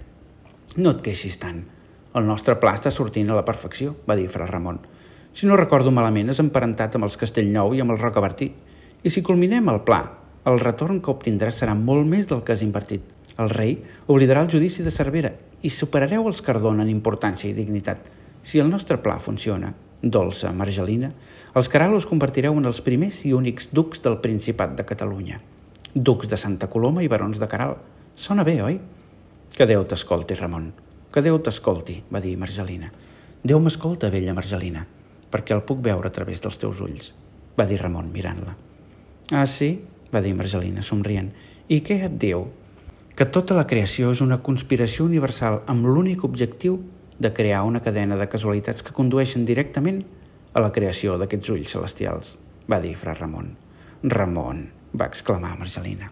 No 0.77 0.95
et 0.95 1.03
queixis 1.03 1.37
tant. 1.43 1.65
El 2.15 2.27
nostre 2.27 2.55
pla 2.63 2.75
està 2.79 2.93
sortint 2.95 3.31
a 3.31 3.39
la 3.39 3.47
perfecció, 3.47 3.97
va 4.07 4.15
dir 4.15 4.29
Fra 4.31 4.47
Ramon. 4.47 4.79
Si 5.35 5.49
no 5.51 5.57
recordo 5.59 5.91
malament, 5.91 6.31
és 6.31 6.39
emparentat 6.39 6.95
amb 6.95 7.09
els 7.09 7.17
Castellnou 7.19 7.75
i 7.75 7.81
amb 7.83 7.91
el 7.91 7.99
Rocabertí. 7.99 8.53
I 9.03 9.11
si 9.11 9.23
culminem 9.27 9.67
el 9.73 9.83
pla 9.83 10.05
el 10.45 10.61
retorn 10.61 11.01
que 11.01 11.13
obtindràs 11.13 11.63
serà 11.63 11.73
molt 11.79 12.05
més 12.09 12.27
del 12.29 12.43
que 12.45 12.53
has 12.53 12.63
invertit. 12.65 13.05
El 13.41 13.49
rei 13.51 13.79
oblidarà 14.13 14.43
el 14.45 14.51
judici 14.53 14.85
de 14.85 14.93
Cervera 14.93 15.33
i 15.65 15.73
superareu 15.73 16.29
els 16.29 16.45
Cardona 16.45 16.85
en 16.85 16.93
importància 16.93 17.49
i 17.49 17.57
dignitat. 17.57 18.05
Si 18.45 18.61
el 18.61 18.69
nostre 18.69 19.01
pla 19.01 19.17
funciona, 19.19 19.73
dolça 20.03 20.53
Margelina, 20.53 21.11
els 21.57 21.73
Caralos 21.73 22.07
convertireu 22.07 22.61
en 22.61 22.69
els 22.69 22.83
primers 22.85 23.25
i 23.25 23.33
únics 23.33 23.73
ducs 23.73 24.05
del 24.05 24.21
Principat 24.21 24.77
de 24.77 24.85
Catalunya. 24.85 25.41
Ducs 25.95 26.29
de 26.29 26.37
Santa 26.37 26.69
Coloma 26.69 27.03
i 27.03 27.09
barons 27.09 27.41
de 27.41 27.49
Caral, 27.49 27.79
Sona 28.15 28.45
bé, 28.45 28.61
oi? 28.63 28.81
Que 29.57 29.67
Déu 29.67 29.89
t'escolti, 29.89 30.37
Ramon. 30.39 30.84
Que 31.15 31.23
Déu 31.23 31.37
t'escolti, 31.39 32.01
va 32.11 32.19
dir 32.19 32.33
Margelina. 32.35 32.89
Déu 33.47 33.61
m'escolta, 33.63 34.09
vella 34.11 34.33
Margelina, 34.35 34.81
perquè 35.31 35.55
el 35.55 35.63
puc 35.63 35.79
veure 35.85 36.11
a 36.11 36.15
través 36.17 36.43
dels 36.43 36.59
teus 36.59 36.81
ulls, 36.83 37.13
va 37.55 37.69
dir 37.71 37.79
Ramon 37.79 38.11
mirant-la. 38.11 38.57
Ah, 39.31 39.47
sí? 39.47 39.77
va 40.11 40.23
dir 40.25 40.35
Margelina, 40.35 40.83
somrient. 40.83 41.31
I 41.71 41.81
què 41.87 42.01
et 42.09 42.19
diu? 42.19 42.49
Que 43.15 43.29
tota 43.31 43.55
la 43.55 43.67
creació 43.71 44.11
és 44.11 44.25
una 44.27 44.41
conspiració 44.43 45.07
universal 45.07 45.61
amb 45.71 45.87
l'únic 45.87 46.27
objectiu 46.27 46.81
de 47.19 47.31
crear 47.31 47.63
una 47.63 47.83
cadena 47.83 48.19
de 48.19 48.27
casualitats 48.27 48.83
que 48.83 48.95
condueixen 48.99 49.47
directament 49.47 50.03
a 50.53 50.67
la 50.67 50.75
creació 50.75 51.15
d'aquests 51.19 51.55
ulls 51.55 51.79
celestials, 51.79 52.37
va 52.67 52.83
dir 52.83 52.97
fra 52.99 53.15
Ramon. 53.15 53.53
Ramon, 54.03 54.67
va 54.99 55.07
exclamar 55.07 55.55
Margelina. 55.63 56.11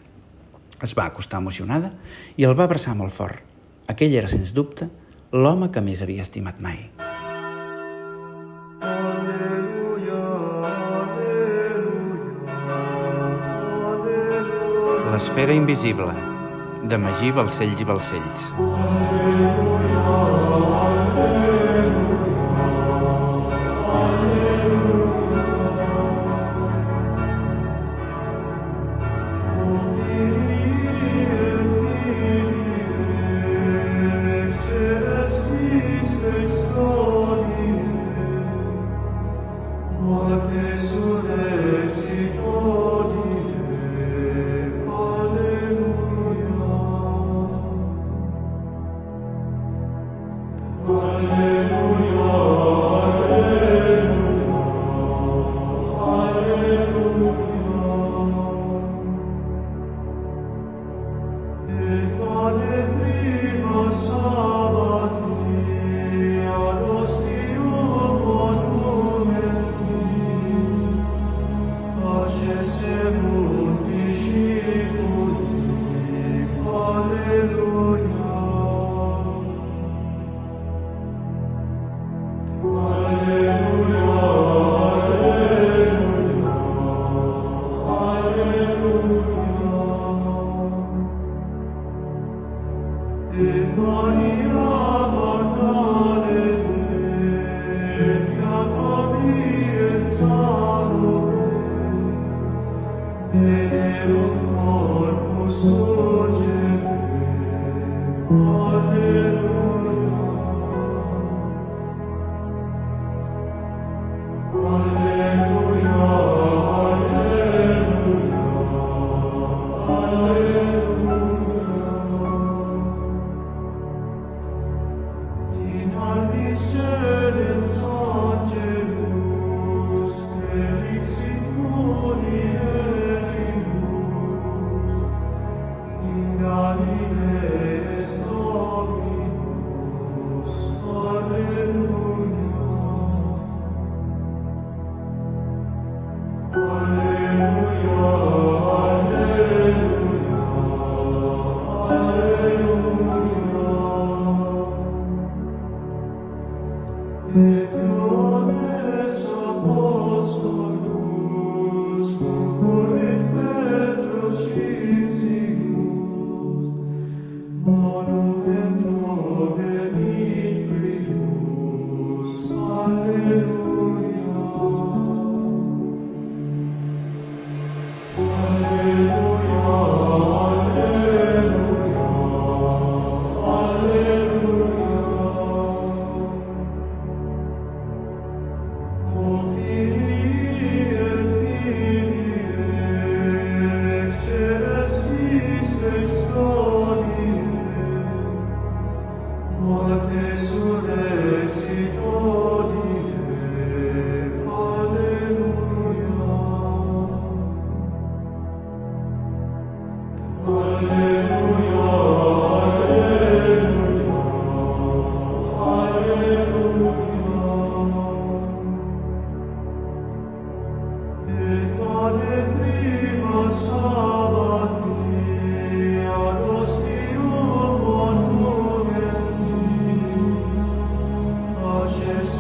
Es 0.83 0.95
va 0.99 1.11
acostar 1.11 1.43
emocionada 1.43 1.91
i 2.37 2.47
el 2.47 2.55
va 2.55 2.71
abraçar 2.71 2.95
molt 2.99 3.15
fort. 3.15 3.52
Aquell 3.91 4.15
era, 4.15 4.29
sens 4.31 4.53
dubte, 4.55 4.87
l'home 5.33 5.71
que 5.75 5.83
més 5.83 6.03
havia 6.05 6.23
estimat 6.23 6.61
mai. 6.63 6.85
L'esfera 15.13 15.53
invisible, 15.53 16.15
de 16.89 16.99
Magí 16.99 17.35
Balcells 17.37 17.83
i 17.83 17.89
Balcells. 17.91 18.47
Aleluia, 18.57 20.07
aleluia. 20.07 20.42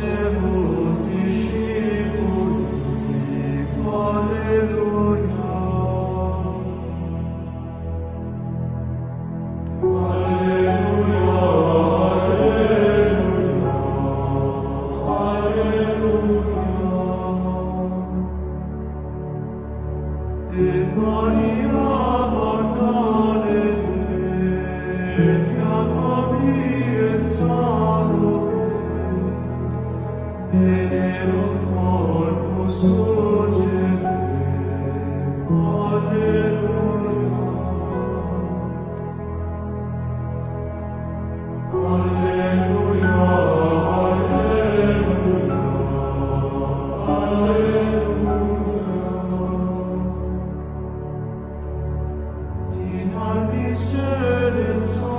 Still 0.02 0.51
lives 54.62 55.11